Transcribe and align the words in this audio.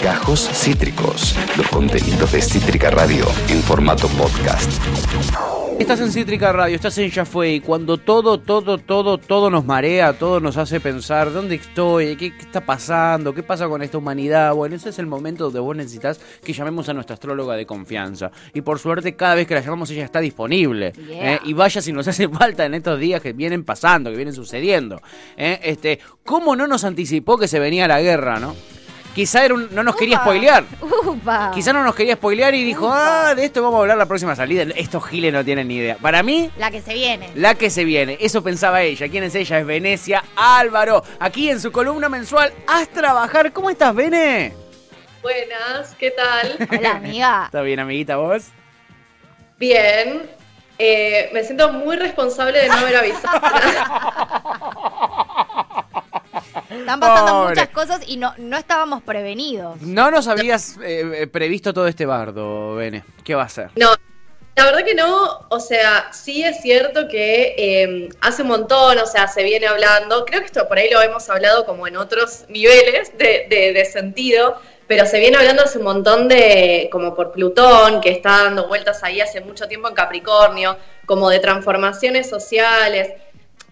Gajos 0.00 0.48
Cítricos, 0.52 1.34
los 1.56 1.66
contenidos 1.68 2.30
de 2.30 2.40
Cítrica 2.40 2.90
Radio 2.90 3.26
en 3.48 3.60
formato 3.62 4.06
podcast. 4.08 4.70
Estás 5.78 6.00
en 6.00 6.12
Cítrica 6.12 6.52
Radio, 6.52 6.76
estás 6.76 6.96
en 6.98 7.10
Ya 7.10 7.24
Fue 7.24 7.54
y 7.54 7.60
cuando 7.60 7.98
todo, 7.98 8.38
todo, 8.38 8.78
todo, 8.78 9.18
todo 9.18 9.50
nos 9.50 9.64
marea, 9.64 10.12
todo 10.12 10.38
nos 10.38 10.56
hace 10.56 10.78
pensar 10.78 11.32
dónde 11.32 11.56
estoy, 11.56 12.14
¿Qué, 12.14 12.36
qué, 12.36 12.44
está 12.44 12.64
pasando, 12.64 13.34
qué 13.34 13.42
pasa 13.42 13.66
con 13.66 13.82
esta 13.82 13.98
humanidad. 13.98 14.54
Bueno, 14.54 14.76
ese 14.76 14.90
es 14.90 15.00
el 15.00 15.06
momento 15.06 15.44
donde 15.44 15.58
vos 15.58 15.74
necesitas 15.74 16.20
que 16.44 16.52
llamemos 16.52 16.88
a 16.88 16.94
nuestra 16.94 17.14
astróloga 17.14 17.56
de 17.56 17.66
confianza. 17.66 18.30
Y 18.52 18.60
por 18.60 18.78
suerte, 18.78 19.16
cada 19.16 19.34
vez 19.34 19.48
que 19.48 19.54
la 19.54 19.62
llamamos, 19.62 19.90
ella 19.90 20.04
está 20.04 20.20
disponible. 20.20 20.92
Yeah. 20.92 21.34
¿eh? 21.34 21.40
Y 21.44 21.54
vaya 21.54 21.82
si 21.82 21.92
nos 21.92 22.06
hace 22.06 22.28
falta 22.30 22.64
en 22.64 22.74
estos 22.74 23.00
días 23.00 23.20
que 23.20 23.32
vienen 23.32 23.64
pasando, 23.64 24.10
que 24.10 24.16
vienen 24.16 24.34
sucediendo. 24.34 25.02
¿eh? 25.36 25.58
Este, 25.64 25.98
¿Cómo 26.24 26.54
no 26.54 26.68
nos 26.68 26.84
anticipó 26.84 27.36
que 27.36 27.48
se 27.48 27.58
venía 27.58 27.88
la 27.88 28.00
guerra, 28.00 28.38
no? 28.38 28.54
Quizá 29.14 29.44
era 29.44 29.54
un- 29.54 29.68
no 29.72 29.82
nos 29.84 29.94
quería 29.96 30.18
spoilear. 30.18 30.64
Upa. 30.80 31.50
Quizá 31.54 31.72
no 31.72 31.84
nos 31.84 31.94
quería 31.94 32.14
spoilear 32.16 32.52
y 32.54 32.64
dijo, 32.64 32.86
Upa. 32.86 33.28
ah, 33.30 33.34
de 33.34 33.44
esto 33.44 33.62
vamos 33.62 33.78
a 33.78 33.80
hablar 33.82 33.96
la 33.96 34.06
próxima 34.06 34.34
salida. 34.34 34.64
Estos 34.74 35.06
giles 35.06 35.32
no 35.32 35.44
tienen 35.44 35.68
ni 35.68 35.76
idea. 35.76 35.96
Para 35.96 36.22
mí, 36.24 36.50
La 36.56 36.70
que 36.70 36.80
se 36.82 36.94
viene. 36.94 37.30
la 37.36 37.54
que 37.54 37.70
se 37.70 37.84
viene. 37.84 38.16
Eso 38.20 38.42
pensaba 38.42 38.82
ella. 38.82 39.08
¿Quién 39.08 39.22
es 39.24 39.34
ella? 39.36 39.60
Es 39.60 39.66
Venecia 39.66 40.24
Álvaro. 40.34 41.04
Aquí 41.20 41.48
en 41.48 41.60
su 41.60 41.70
columna 41.70 42.08
mensual, 42.08 42.52
Haz 42.66 42.88
Trabajar. 42.88 43.52
¿Cómo 43.52 43.70
estás, 43.70 43.94
Bene? 43.94 44.52
Buenas, 45.22 45.94
¿qué 45.94 46.10
tal? 46.10 46.56
Hola, 46.78 46.90
amiga. 46.96 47.42
¿Está 47.46 47.62
bien, 47.62 47.78
amiguita, 47.80 48.16
vos? 48.16 48.46
Bien. 49.58 50.22
Eh, 50.76 51.30
me 51.32 51.44
siento 51.44 51.72
muy 51.72 51.94
responsable 51.96 52.58
de 52.58 52.66
no 52.68 52.74
haber 52.74 52.96
avisado. 52.96 53.40
Están 56.80 57.00
pasando 57.00 57.32
Pobre. 57.32 57.48
muchas 57.50 57.68
cosas 57.70 58.00
y 58.06 58.16
no, 58.16 58.34
no 58.38 58.56
estábamos 58.56 59.02
prevenidos. 59.02 59.80
No 59.82 60.10
nos 60.10 60.28
habías 60.28 60.76
eh, 60.82 61.22
eh, 61.22 61.26
previsto 61.26 61.72
todo 61.72 61.86
este 61.86 62.06
bardo, 62.06 62.74
Bene. 62.76 63.04
¿Qué 63.24 63.34
va 63.34 63.44
a 63.44 63.48
ser? 63.48 63.70
No, 63.76 63.90
la 64.56 64.64
verdad 64.64 64.84
que 64.84 64.94
no. 64.94 65.46
O 65.48 65.60
sea, 65.60 66.12
sí 66.12 66.42
es 66.44 66.60
cierto 66.60 67.08
que 67.08 67.54
eh, 67.58 68.08
hace 68.20 68.42
un 68.42 68.48
montón, 68.48 68.98
o 68.98 69.06
sea, 69.06 69.26
se 69.28 69.42
viene 69.42 69.66
hablando. 69.66 70.24
Creo 70.24 70.40
que 70.40 70.46
esto 70.46 70.66
por 70.68 70.78
ahí 70.78 70.90
lo 70.90 71.00
hemos 71.02 71.28
hablado 71.30 71.64
como 71.66 71.86
en 71.86 71.96
otros 71.96 72.44
niveles 72.48 73.16
de, 73.18 73.46
de- 73.48 73.72
de 73.72 73.84
sentido. 73.84 74.56
Pero 74.86 75.06
se 75.06 75.18
viene 75.18 75.38
hablando 75.38 75.62
hace 75.62 75.78
un 75.78 75.84
montón 75.84 76.28
de, 76.28 76.90
como 76.92 77.14
por 77.14 77.32
Plutón, 77.32 78.02
que 78.02 78.10
está 78.10 78.42
dando 78.44 78.68
vueltas 78.68 79.02
ahí 79.02 79.18
hace 79.18 79.40
mucho 79.40 79.66
tiempo 79.66 79.88
en 79.88 79.94
Capricornio, 79.94 80.76
como 81.06 81.30
de 81.30 81.38
transformaciones 81.38 82.28
sociales. 82.28 83.08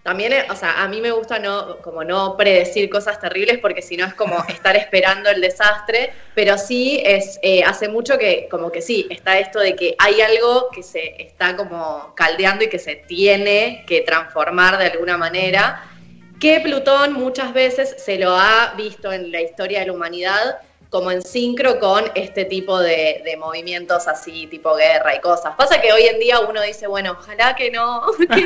También, 0.03 0.33
eh, 0.33 0.45
o 0.49 0.55
sea, 0.55 0.83
a 0.83 0.87
mí 0.89 0.99
me 0.99 1.11
gusta 1.11 1.39
no, 1.39 1.77
como 1.77 2.03
no 2.03 2.35
predecir 2.35 2.89
cosas 2.89 3.21
terribles 3.21 3.59
porque 3.59 3.81
si 3.81 3.95
no 3.95 4.05
es 4.05 4.13
como 4.13 4.43
estar 4.49 4.75
esperando 4.75 5.29
el 5.29 5.39
desastre, 5.39 6.11
pero 6.35 6.57
sí 6.57 7.01
es, 7.05 7.39
eh, 7.41 7.63
hace 7.63 7.87
mucho 7.87 8.17
que, 8.17 8.49
como 8.51 8.69
que 8.69 8.81
sí, 8.81 9.07
está 9.09 9.39
esto 9.39 9.59
de 9.59 9.75
que 9.77 9.95
hay 9.97 10.19
algo 10.19 10.69
que 10.71 10.83
se 10.83 11.21
está 11.21 11.55
como 11.55 12.13
caldeando 12.15 12.65
y 12.65 12.69
que 12.69 12.79
se 12.79 12.97
tiene 12.97 13.85
que 13.87 14.01
transformar 14.01 14.77
de 14.77 14.87
alguna 14.87 15.17
manera, 15.17 15.89
que 16.37 16.59
Plutón 16.59 17.13
muchas 17.13 17.53
veces 17.53 17.95
se 17.97 18.17
lo 18.17 18.35
ha 18.35 18.73
visto 18.75 19.13
en 19.13 19.31
la 19.31 19.41
historia 19.41 19.79
de 19.79 19.85
la 19.85 19.93
humanidad 19.93 20.57
como 20.89 21.09
en 21.09 21.23
sincro 21.23 21.79
con 21.79 22.03
este 22.13 22.45
tipo 22.45 22.77
de, 22.79 23.23
de 23.25 23.35
movimientos 23.37 24.07
así, 24.07 24.45
tipo 24.45 24.75
guerra 24.75 25.15
y 25.15 25.21
cosas. 25.21 25.55
Pasa 25.55 25.81
que 25.81 25.91
hoy 25.91 26.03
en 26.03 26.19
día 26.19 26.39
uno 26.41 26.61
dice, 26.61 26.85
bueno, 26.85 27.17
ojalá 27.19 27.55
que 27.55 27.71
no, 27.71 28.03
que, 28.19 28.45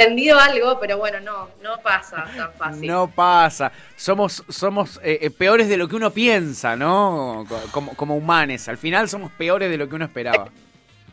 entendido 0.00 0.38
algo, 0.38 0.78
pero 0.80 0.98
bueno, 0.98 1.20
no, 1.20 1.48
no 1.62 1.80
pasa 1.82 2.24
tan 2.36 2.52
fácil. 2.54 2.86
No 2.86 3.08
pasa. 3.10 3.70
Somos, 3.96 4.42
somos 4.48 4.98
eh, 5.02 5.18
eh, 5.22 5.30
peores 5.30 5.68
de 5.68 5.76
lo 5.76 5.88
que 5.88 5.96
uno 5.96 6.10
piensa, 6.10 6.76
¿no? 6.76 7.44
Co- 7.48 7.60
Como, 7.72 7.94
como 7.94 8.16
humanes. 8.16 8.68
Al 8.68 8.78
final 8.78 9.08
somos 9.08 9.30
peores 9.32 9.70
de 9.70 9.76
lo 9.76 9.88
que 9.88 9.94
uno 9.96 10.04
esperaba. 10.04 10.48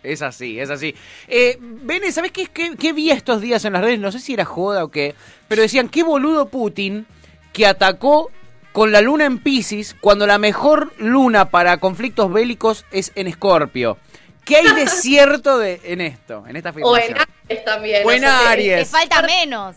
Es 0.03 0.21
así, 0.21 0.59
es 0.59 0.69
así. 0.69 0.95
Eh, 1.27 1.57
Bene, 1.59 2.11
¿sabés 2.11 2.31
qué, 2.31 2.45
qué, 2.47 2.75
qué 2.77 2.93
vi 2.93 3.11
estos 3.11 3.41
días 3.41 3.65
en 3.65 3.73
las 3.73 3.81
redes? 3.81 3.99
No 3.99 4.11
sé 4.11 4.19
si 4.19 4.33
era 4.33 4.45
joda 4.45 4.83
o 4.83 4.89
qué, 4.89 5.15
pero 5.47 5.61
decían, 5.63 5.89
qué 5.89 6.03
boludo 6.03 6.47
Putin 6.47 7.05
que 7.51 7.65
atacó 7.65 8.31
con 8.71 8.91
la 8.91 9.01
luna 9.01 9.25
en 9.25 9.39
Pisces 9.39 9.95
cuando 9.99 10.27
la 10.27 10.37
mejor 10.37 10.93
luna 10.99 11.49
para 11.49 11.77
conflictos 11.79 12.31
bélicos 12.31 12.85
es 12.91 13.11
en 13.15 13.27
Escorpio. 13.27 13.97
¿Qué 14.47 14.55
hay 14.55 14.73
de 14.73 14.87
cierto 14.87 15.57
de, 15.57 15.81
en 15.83 16.01
esto, 16.01 16.45
en 16.47 16.55
esta 16.55 16.69
o 16.69 16.95
afirmación? 16.95 17.17
en 17.17 17.17
Aries 17.49 17.65
también. 17.65 18.07
O 18.07 18.11
en 18.11 18.19
sea 18.21 18.49
Aries. 18.49 18.79
Te 18.79 18.85
falta 18.85 19.21
menos. 19.23 19.75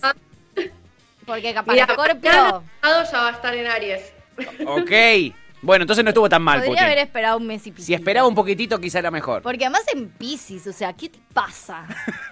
Porque 1.26 1.52
capaz 1.52 1.72
Mira, 1.72 1.86
Scorpio 1.86 2.30
ya 2.30 2.62
ya 2.82 3.18
va 3.18 3.28
a 3.28 3.32
estar 3.32 3.54
en 3.54 3.66
Aries. 3.66 4.12
Ok. 4.66 4.90
Bueno, 5.62 5.82
entonces 5.82 6.02
no 6.02 6.10
estuvo 6.10 6.28
tan 6.28 6.40
mal, 6.40 6.60
podría 6.60 6.72
Putin. 6.72 6.84
haber 6.84 6.98
esperado 6.98 7.36
un 7.36 7.46
mes 7.46 7.66
y 7.66 7.72
pico. 7.72 7.84
Si 7.84 7.92
esperaba 7.92 8.26
un 8.26 8.34
poquitito, 8.34 8.80
quizá 8.80 9.00
era 9.00 9.10
mejor. 9.10 9.42
Porque 9.42 9.64
además 9.64 9.82
en 9.92 10.08
Pisces, 10.08 10.66
o 10.66 10.72
sea, 10.72 10.94
¿qué 10.94 11.10
te 11.10 11.18
pasa? 11.34 11.86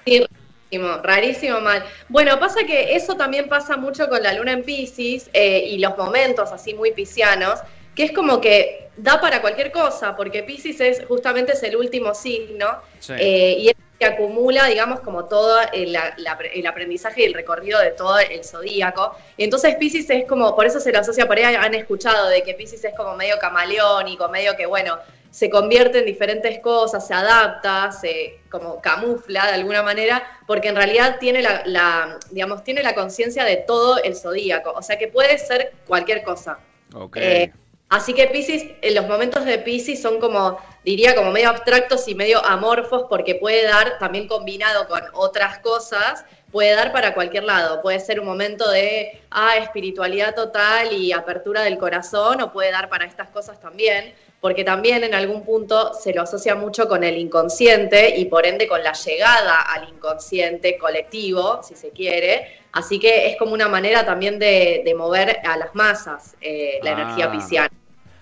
Sí, 0.06 0.24
rarísimo, 0.70 1.02
rarísimo 1.02 1.60
mal. 1.60 1.84
Bueno, 2.08 2.38
pasa 2.40 2.64
que 2.64 2.96
eso 2.96 3.16
también 3.16 3.48
pasa 3.48 3.76
mucho 3.76 4.08
con 4.08 4.22
la 4.22 4.32
luna 4.32 4.52
en 4.52 4.62
Pisces 4.62 5.28
eh, 5.34 5.66
y 5.68 5.78
los 5.78 5.96
momentos 5.98 6.50
así 6.52 6.72
muy 6.72 6.92
piscianos, 6.92 7.60
que 7.98 8.04
es 8.04 8.12
como 8.12 8.40
que 8.40 8.90
da 8.96 9.20
para 9.20 9.40
cualquier 9.40 9.72
cosa, 9.72 10.14
porque 10.14 10.44
Pisces 10.44 10.80
es 10.80 11.04
justamente 11.06 11.54
es 11.54 11.62
el 11.64 11.74
último 11.74 12.14
signo 12.14 12.78
Sí. 13.00 13.12
eh, 13.18 13.56
y 13.58 13.68
es 13.70 13.74
el 13.74 13.98
que 13.98 14.04
acumula, 14.06 14.66
digamos, 14.66 15.00
como 15.00 15.24
todo 15.24 15.58
el, 15.72 15.92
la- 15.94 16.14
la- 16.16 16.38
el 16.54 16.64
aprendizaje 16.64 17.22
y 17.22 17.24
el 17.24 17.34
recorrido 17.34 17.80
de 17.80 17.90
todo 17.90 18.16
el 18.20 18.44
zodíaco. 18.44 19.16
Y 19.36 19.42
entonces 19.42 19.74
Pisces 19.74 20.08
es 20.10 20.26
como, 20.26 20.54
por 20.54 20.64
eso 20.64 20.78
se 20.78 20.92
lo 20.92 21.00
asocia, 21.00 21.26
por 21.26 21.38
ahí 21.38 21.56
han 21.56 21.74
escuchado 21.74 22.28
de 22.28 22.44
que 22.44 22.54
Pisces 22.54 22.84
es 22.84 22.94
como 22.94 23.16
medio 23.16 23.36
camaleónico, 23.40 24.28
medio 24.28 24.54
que, 24.56 24.66
bueno, 24.66 24.96
se 25.32 25.50
convierte 25.50 25.98
en 25.98 26.04
diferentes 26.06 26.60
cosas, 26.60 27.04
se 27.04 27.14
adapta, 27.14 27.90
se 27.90 28.38
como 28.48 28.80
camufla 28.80 29.46
de 29.48 29.54
alguna 29.54 29.82
manera, 29.82 30.22
porque 30.46 30.68
en 30.68 30.76
realidad 30.76 31.16
tiene 31.18 31.42
la, 31.42 31.62
la, 31.66 32.18
digamos, 32.30 32.62
tiene 32.62 32.84
la 32.84 32.94
conciencia 32.94 33.42
de 33.44 33.56
todo 33.56 34.00
el 34.04 34.14
zodíaco, 34.14 34.70
o 34.70 34.82
sea 34.82 34.96
que 34.98 35.08
puede 35.08 35.36
ser 35.38 35.72
cualquier 35.88 36.22
cosa. 36.22 36.60
Ok. 36.94 37.16
Eh, 37.20 37.50
así 37.88 38.12
que 38.14 38.26
Pisces, 38.28 38.64
en 38.82 38.94
los 38.94 39.06
momentos 39.06 39.44
de 39.44 39.58
Pisces 39.58 40.00
son 40.00 40.20
como, 40.20 40.58
diría, 40.84 41.14
como 41.14 41.30
medio 41.30 41.48
abstractos 41.50 42.06
y 42.08 42.14
medio 42.14 42.44
amorfos, 42.44 43.04
porque 43.08 43.34
puede 43.34 43.64
dar, 43.64 43.98
también 43.98 44.28
combinado 44.28 44.86
con 44.88 45.02
otras 45.12 45.58
cosas, 45.60 46.24
puede 46.50 46.74
dar 46.74 46.92
para 46.92 47.14
cualquier 47.14 47.44
lado. 47.44 47.82
Puede 47.82 48.00
ser 48.00 48.20
un 48.20 48.26
momento 48.26 48.70
de 48.70 49.20
ah, 49.30 49.56
espiritualidad 49.58 50.34
total 50.34 50.92
y 50.92 51.12
apertura 51.12 51.62
del 51.62 51.78
corazón, 51.78 52.40
o 52.40 52.52
puede 52.52 52.70
dar 52.72 52.88
para 52.88 53.04
estas 53.04 53.28
cosas 53.28 53.60
también, 53.60 54.14
porque 54.40 54.64
también 54.64 55.02
en 55.04 55.14
algún 55.14 55.44
punto 55.44 55.92
se 55.94 56.14
lo 56.14 56.22
asocia 56.22 56.54
mucho 56.54 56.88
con 56.88 57.02
el 57.04 57.18
inconsciente 57.18 58.16
y 58.16 58.26
por 58.26 58.46
ende 58.46 58.68
con 58.68 58.82
la 58.84 58.92
llegada 58.92 59.60
al 59.62 59.88
inconsciente 59.88 60.78
colectivo, 60.78 61.60
si 61.62 61.74
se 61.74 61.90
quiere. 61.90 62.58
Así 62.72 62.98
que 63.00 63.26
es 63.28 63.36
como 63.36 63.52
una 63.54 63.66
manera 63.68 64.04
también 64.06 64.38
de, 64.38 64.82
de 64.84 64.94
mover 64.94 65.40
a 65.44 65.56
las 65.56 65.74
masas 65.74 66.36
eh, 66.40 66.78
la 66.82 66.90
Ah. 66.90 66.94
energía 66.94 67.30
pisciana. 67.32 67.77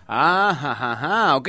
Ah, 0.08 0.50
ajá, 0.50 0.92
ajá, 0.92 1.36
ok. 1.36 1.48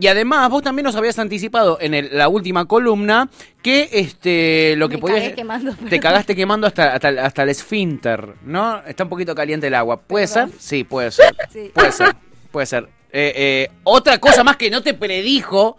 Y 0.00 0.06
además, 0.06 0.48
vos 0.48 0.62
también 0.62 0.84
nos 0.84 0.96
habías 0.96 1.18
anticipado 1.18 1.78
en 1.80 1.92
el- 1.94 2.08
la 2.16 2.28
última 2.28 2.64
columna 2.64 3.28
que 3.62 3.88
este 3.92 4.74
lo 4.76 4.88
que 4.88 4.96
Me 4.96 5.00
podías. 5.02 5.20
cagué 5.20 5.34
quemando, 5.34 5.74
te 5.74 6.00
cagaste 6.00 6.34
quemando 6.34 6.66
hasta, 6.66 6.94
hasta, 6.94 7.08
el- 7.10 7.18
hasta 7.18 7.42
el 7.42 7.50
esfínter, 7.50 8.34
¿no? 8.44 8.82
Está 8.86 9.04
un 9.04 9.10
poquito 9.10 9.34
caliente 9.34 9.66
el 9.66 9.74
agua. 9.74 10.00
¿Puede 10.00 10.26
Perdón. 10.28 10.50
ser? 10.52 10.60
Sí, 10.60 10.84
puede 10.84 11.10
ser. 11.10 11.36
Sí. 11.52 11.70
Puede 11.74 11.92
ser. 11.92 12.16
Puede 12.50 12.66
ser. 12.66 12.88
Eh, 13.12 13.32
eh, 13.36 13.70
otra 13.84 14.18
cosa 14.18 14.42
más 14.44 14.56
que 14.56 14.70
no 14.70 14.82
te 14.82 14.94
predijo. 14.94 15.76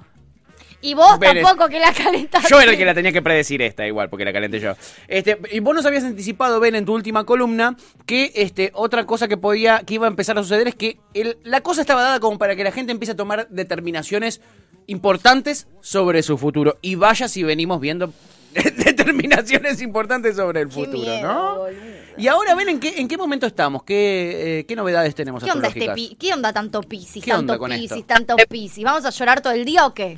Y 0.82 0.94
vos 0.96 1.20
Vélez. 1.20 1.44
tampoco 1.44 1.70
que 1.70 1.80
la 1.80 1.94
calentaste. 1.94 2.48
Yo 2.50 2.60
era 2.60 2.72
el 2.72 2.78
que 2.78 2.86
la 2.86 2.94
tenía 2.94 3.12
que 3.12 3.22
predecir 3.22 3.62
esta, 3.62 3.86
igual, 3.86 4.10
porque 4.10 4.26
la 4.26 4.34
calenté 4.34 4.60
yo. 4.60 4.74
Este, 5.08 5.38
y 5.52 5.60
vos 5.60 5.76
nos 5.76 5.86
habías 5.86 6.04
anticipado, 6.04 6.60
Ben, 6.60 6.76
en 6.76 6.86
tu 6.86 6.94
última 6.94 7.24
columna, 7.24 7.76
que 8.06 8.32
este, 8.36 8.72
otra 8.74 9.06
cosa 9.06 9.28
que 9.28 9.38
podía, 9.38 9.80
que 9.86 9.94
iba 9.96 10.08
a 10.08 10.10
empezar 10.10 10.38
a 10.40 10.44
suceder 10.44 10.68
es 10.68 10.76
que 10.76 10.98
el- 11.14 11.38
la 11.44 11.62
cosa 11.62 11.82
estaba 11.82 12.02
dada 12.02 12.20
como 12.20 12.38
para 12.38 12.56
que 12.56 12.64
la 12.64 12.72
gente 12.72 12.92
empiece 12.92 13.12
a 13.12 13.16
tomar 13.16 13.48
determinaciones 13.50 14.42
importantes 14.88 15.68
sobre 15.82 16.24
su 16.24 16.38
futuro. 16.38 16.78
Y 16.82 16.96
vaya 16.96 17.28
si 17.28 17.44
venimos 17.44 17.80
viendo 17.80 18.12
determinaciones 18.54 19.82
importantes 19.82 20.36
sobre 20.36 20.62
el 20.62 20.68
Qué 20.68 20.74
futuro, 20.74 20.98
miedo, 21.00 21.22
¿no? 21.34 21.58
boludo. 21.60 21.82
Y 22.18 22.28
ahora, 22.28 22.56
ven, 22.56 22.68
¿en 22.70 22.80
qué, 22.80 23.00
en 23.00 23.08
qué 23.08 23.18
momento 23.18 23.46
estamos? 23.48 23.84
¿Qué, 23.84 24.60
eh, 24.60 24.66
qué 24.66 24.76
novedades 24.76 25.16
tenemos 25.16 25.44
¿Qué 25.44 25.52
onda, 25.52 25.70
este 25.70 26.16
¿Qué 26.20 26.34
onda 26.34 26.52
tanto 26.52 26.82
Piscis? 26.82 27.24
¿Qué 27.24 27.34
onda 27.34 27.58
tanto 27.58 27.74
Piscis, 27.76 28.06
tanto 28.08 28.36
Piscis. 28.50 28.84
¿Vamos 28.84 29.06
a 29.06 29.10
llorar 29.12 29.42
todo 29.42 29.54
el 29.54 29.64
día 29.64 29.86
o 29.86 29.94
qué? 29.94 30.18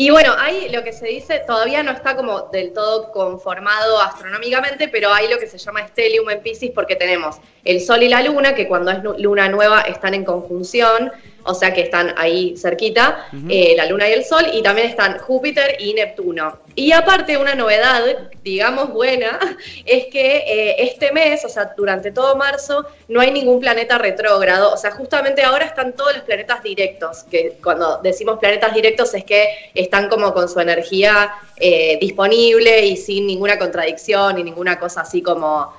Y 0.00 0.10
bueno, 0.10 0.32
hay 0.38 0.68
lo 0.68 0.84
que 0.84 0.92
se 0.92 1.08
dice, 1.08 1.42
todavía 1.44 1.82
no 1.82 1.90
está 1.90 2.14
como 2.14 2.42
del 2.52 2.72
todo 2.72 3.10
conformado 3.10 4.00
astronómicamente, 4.00 4.86
pero 4.86 5.12
hay 5.12 5.28
lo 5.28 5.40
que 5.40 5.48
se 5.48 5.58
llama 5.58 5.88
stellium 5.88 6.30
en 6.30 6.40
Pisces 6.40 6.70
porque 6.72 6.94
tenemos 6.94 7.38
el 7.64 7.80
Sol 7.80 8.04
y 8.04 8.08
la 8.08 8.22
Luna, 8.22 8.54
que 8.54 8.68
cuando 8.68 8.92
es 8.92 9.02
luna 9.18 9.48
nueva 9.48 9.80
están 9.80 10.14
en 10.14 10.24
conjunción. 10.24 11.10
O 11.48 11.54
sea 11.54 11.72
que 11.72 11.80
están 11.80 12.12
ahí 12.18 12.54
cerquita, 12.58 13.26
eh, 13.48 13.72
la 13.74 13.86
Luna 13.86 14.06
y 14.06 14.12
el 14.12 14.24
Sol, 14.24 14.44
y 14.52 14.62
también 14.62 14.88
están 14.88 15.18
Júpiter 15.18 15.76
y 15.78 15.94
Neptuno. 15.94 16.58
Y 16.74 16.92
aparte, 16.92 17.38
una 17.38 17.54
novedad, 17.54 18.02
digamos 18.44 18.92
buena, 18.92 19.38
es 19.86 20.06
que 20.06 20.44
eh, 20.46 20.76
este 20.80 21.10
mes, 21.10 21.46
o 21.46 21.48
sea, 21.48 21.72
durante 21.74 22.10
todo 22.10 22.36
marzo, 22.36 22.84
no 23.08 23.20
hay 23.20 23.30
ningún 23.30 23.60
planeta 23.60 23.96
retrógrado, 23.96 24.74
o 24.74 24.76
sea, 24.76 24.90
justamente 24.90 25.42
ahora 25.42 25.64
están 25.64 25.94
todos 25.96 26.14
los 26.16 26.22
planetas 26.24 26.62
directos, 26.62 27.24
que 27.24 27.56
cuando 27.62 27.98
decimos 28.02 28.38
planetas 28.38 28.74
directos 28.74 29.14
es 29.14 29.24
que 29.24 29.70
están 29.74 30.10
como 30.10 30.34
con 30.34 30.50
su 30.50 30.60
energía 30.60 31.32
eh, 31.56 31.96
disponible 31.98 32.84
y 32.84 32.98
sin 32.98 33.26
ninguna 33.26 33.58
contradicción 33.58 34.38
y 34.38 34.44
ninguna 34.44 34.78
cosa 34.78 35.00
así 35.00 35.22
como 35.22 35.72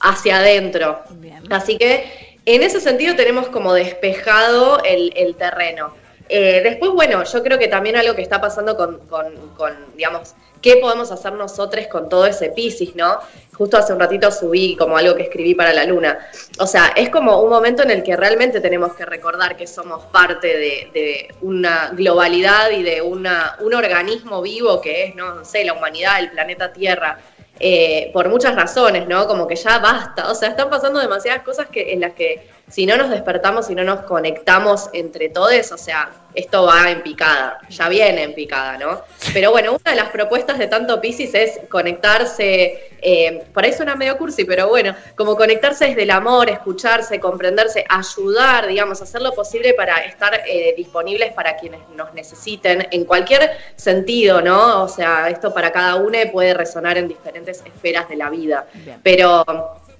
hacia 0.00 0.38
adentro. 0.38 1.00
Bien. 1.10 1.42
Así 1.52 1.76
que 1.76 2.23
en 2.46 2.62
ese 2.62 2.80
sentido 2.80 3.16
tenemos 3.16 3.48
como 3.48 3.72
despejado 3.72 4.82
el, 4.84 5.34
terreno. 5.36 5.94
Eh, 6.28 6.60
después, 6.62 6.90
bueno, 6.92 7.22
yo 7.24 7.42
creo 7.42 7.58
que 7.58 7.68
también 7.68 7.96
algo 7.96 8.14
que 8.14 8.22
está 8.22 8.40
pasando 8.40 8.76
con, 8.76 9.00
digamos, 9.94 10.34
qué 10.60 10.76
podemos 10.76 11.12
hacer 11.12 11.34
nosotros 11.34 11.86
con 11.88 12.08
todo 12.08 12.24
ese 12.26 12.48
Piscis, 12.48 12.96
¿no? 12.96 13.18
Justo 13.52 13.76
hace 13.76 13.92
un 13.92 14.00
ratito 14.00 14.30
subí 14.30 14.76
como 14.76 14.96
algo 14.96 15.14
que 15.14 15.24
escribí 15.24 15.54
para 15.54 15.74
la 15.74 15.84
luna. 15.84 16.18
O 16.58 16.66
sea, 16.66 16.92
es 16.96 17.10
como 17.10 17.42
un 17.42 17.50
momento 17.50 17.82
en 17.82 17.90
el 17.90 18.02
que 18.02 18.16
realmente 18.16 18.60
tenemos 18.60 18.94
que 18.94 19.04
recordar 19.04 19.56
que 19.56 19.66
somos 19.66 20.04
parte 20.06 20.48
de, 20.48 21.28
una 21.42 21.90
globalidad 21.92 22.70
y 22.70 22.82
de 22.82 23.02
una, 23.02 23.56
un 23.60 23.74
organismo 23.74 24.40
vivo 24.40 24.80
que 24.80 25.04
es, 25.04 25.14
no, 25.14 25.44
sé, 25.44 25.64
la 25.64 25.74
humanidad, 25.74 26.20
el 26.20 26.30
planeta 26.30 26.72
Tierra. 26.72 27.18
Eh, 27.60 28.10
por 28.12 28.28
muchas 28.28 28.54
razones, 28.56 29.06
¿no? 29.06 29.26
Como 29.26 29.46
que 29.46 29.56
ya 29.56 29.78
basta. 29.78 30.30
O 30.30 30.34
sea, 30.34 30.50
están 30.50 30.70
pasando 30.70 31.00
demasiadas 31.00 31.42
cosas 31.42 31.68
que, 31.68 31.92
en 31.92 32.00
las 32.00 32.12
que 32.14 32.48
si 32.68 32.86
no 32.86 32.96
nos 32.96 33.10
despertamos, 33.10 33.66
si 33.66 33.74
no 33.74 33.84
nos 33.84 34.00
conectamos 34.00 34.88
entre 34.92 35.28
todos, 35.28 35.70
o 35.72 35.78
sea, 35.78 36.10
esto 36.34 36.64
va 36.64 36.90
en 36.90 37.02
picada, 37.02 37.60
ya 37.68 37.88
viene 37.88 38.22
en 38.22 38.34
picada, 38.34 38.78
¿no? 38.78 39.02
Pero 39.32 39.50
bueno, 39.50 39.72
una 39.72 39.90
de 39.90 39.96
las 39.96 40.10
propuestas 40.10 40.58
de 40.58 40.66
tanto 40.66 41.00
Pisces 41.00 41.34
es 41.34 41.60
conectarse, 41.68 42.96
eh, 43.00 43.44
por 43.52 43.64
ahí 43.64 43.72
suena 43.72 43.94
medio 43.94 44.16
cursi, 44.16 44.44
pero 44.44 44.68
bueno, 44.68 44.96
como 45.14 45.36
conectarse 45.36 45.86
desde 45.86 46.02
el 46.02 46.10
amor, 46.10 46.50
escucharse, 46.50 47.20
comprenderse, 47.20 47.84
ayudar, 47.88 48.66
digamos, 48.66 49.00
hacer 49.02 49.22
lo 49.22 49.32
posible 49.32 49.74
para 49.74 49.98
estar 49.98 50.42
eh, 50.46 50.74
disponibles 50.76 51.32
para 51.32 51.56
quienes 51.56 51.80
nos 51.90 52.12
necesiten, 52.14 52.88
en 52.90 53.04
cualquier 53.04 53.50
sentido, 53.76 54.40
¿no? 54.40 54.82
O 54.82 54.88
sea, 54.88 55.28
esto 55.28 55.52
para 55.52 55.70
cada 55.70 55.96
uno 55.96 56.14
puede 56.32 56.54
resonar 56.54 56.96
en 56.96 57.08
diferentes 57.08 57.62
esferas 57.64 58.08
de 58.08 58.16
la 58.16 58.30
vida, 58.30 58.66
Bien. 58.72 59.00
pero 59.02 59.44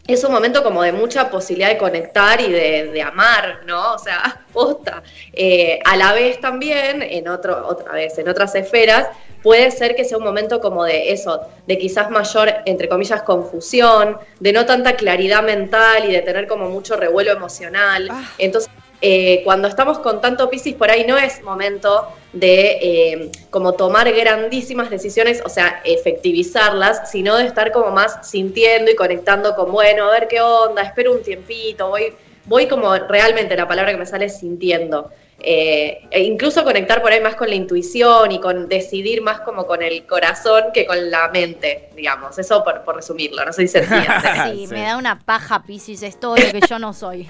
es 0.06 0.22
un 0.22 0.32
momento 0.32 0.62
como 0.62 0.82
de 0.82 0.92
mucha 0.92 1.30
posibilidad 1.30 1.70
de 1.70 1.78
conectar 1.78 2.40
y 2.40 2.52
de, 2.52 2.90
de 2.92 3.02
amar, 3.02 3.60
¿no? 3.66 3.94
O 3.94 3.98
sea, 3.98 4.42
posta. 4.52 5.02
Eh, 5.32 5.80
a 5.84 5.96
la 5.96 6.12
vez 6.12 6.40
también, 6.40 7.02
en 7.02 7.28
otro, 7.28 7.66
otra 7.66 7.92
vez, 7.92 8.18
en 8.18 8.28
otras 8.28 8.54
esferas, 8.54 9.08
puede 9.42 9.70
ser 9.70 9.94
que 9.94 10.04
sea 10.04 10.18
un 10.18 10.24
momento 10.24 10.60
como 10.60 10.84
de 10.84 11.12
eso, 11.12 11.40
de 11.66 11.78
quizás 11.78 12.10
mayor, 12.10 12.52
entre 12.66 12.88
comillas, 12.88 13.22
confusión, 13.22 14.18
de 14.40 14.52
no 14.52 14.66
tanta 14.66 14.96
claridad 14.96 15.42
mental 15.42 16.04
y 16.08 16.12
de 16.12 16.20
tener 16.22 16.46
como 16.46 16.68
mucho 16.68 16.96
revuelo 16.96 17.32
emocional. 17.32 18.08
Ah. 18.10 18.24
Entonces, 18.38 18.70
eh, 19.06 19.42
cuando 19.44 19.68
estamos 19.68 19.98
con 19.98 20.22
tanto 20.22 20.48
Piscis 20.48 20.76
por 20.76 20.90
ahí 20.90 21.04
no 21.06 21.18
es 21.18 21.42
momento 21.42 22.08
de 22.32 22.78
eh, 22.80 23.30
como 23.50 23.74
tomar 23.74 24.10
grandísimas 24.10 24.88
decisiones, 24.88 25.42
o 25.44 25.50
sea, 25.50 25.82
efectivizarlas, 25.84 27.10
sino 27.10 27.36
de 27.36 27.44
estar 27.44 27.70
como 27.70 27.90
más 27.90 28.26
sintiendo 28.26 28.90
y 28.90 28.94
conectando 28.94 29.54
con, 29.56 29.70
bueno, 29.70 30.06
a 30.06 30.10
ver 30.10 30.26
qué 30.26 30.40
onda, 30.40 30.80
espero 30.80 31.12
un 31.12 31.22
tiempito, 31.22 31.88
voy, 31.88 32.14
voy 32.46 32.66
como 32.66 32.96
realmente 32.96 33.54
la 33.54 33.68
palabra 33.68 33.92
que 33.92 33.98
me 33.98 34.06
sale 34.06 34.24
es 34.24 34.38
sintiendo. 34.38 35.10
Eh, 35.38 36.08
e 36.10 36.22
incluso 36.22 36.64
conectar 36.64 37.02
por 37.02 37.12
ahí 37.12 37.20
más 37.20 37.34
con 37.34 37.50
la 37.50 37.56
intuición 37.56 38.32
y 38.32 38.40
con 38.40 38.70
decidir 38.70 39.20
más 39.20 39.40
como 39.40 39.66
con 39.66 39.82
el 39.82 40.06
corazón 40.06 40.72
que 40.72 40.86
con 40.86 41.10
la 41.10 41.28
mente, 41.28 41.90
digamos. 41.94 42.38
Eso 42.38 42.64
por, 42.64 42.84
por 42.84 42.96
resumirlo, 42.96 43.44
no 43.44 43.52
sé 43.52 43.68
si 43.68 43.78
Sí. 44.54 44.66
me 44.70 44.80
da 44.80 44.96
una 44.96 45.18
paja 45.18 45.62
Piscis, 45.62 46.02
es 46.02 46.18
todo 46.18 46.36
lo 46.36 46.50
que 46.50 46.60
yo 46.66 46.78
no 46.78 46.94
soy. 46.94 47.28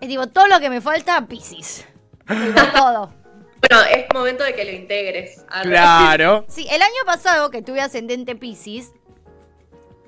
Es 0.00 0.08
tipo, 0.08 0.26
todo 0.28 0.46
lo 0.48 0.60
que 0.60 0.70
me 0.70 0.80
falta, 0.80 1.26
Piscis. 1.26 1.84
Todo. 2.26 3.12
bueno, 3.68 3.84
es 3.90 4.06
momento 4.14 4.44
de 4.44 4.54
que 4.54 4.64
lo 4.64 4.72
integres. 4.72 5.44
Claro. 5.62 6.44
Sí, 6.48 6.66
el 6.70 6.82
año 6.82 7.02
pasado 7.06 7.50
que 7.50 7.62
tuve 7.62 7.80
ascendente 7.80 8.34
Piscis, 8.36 8.92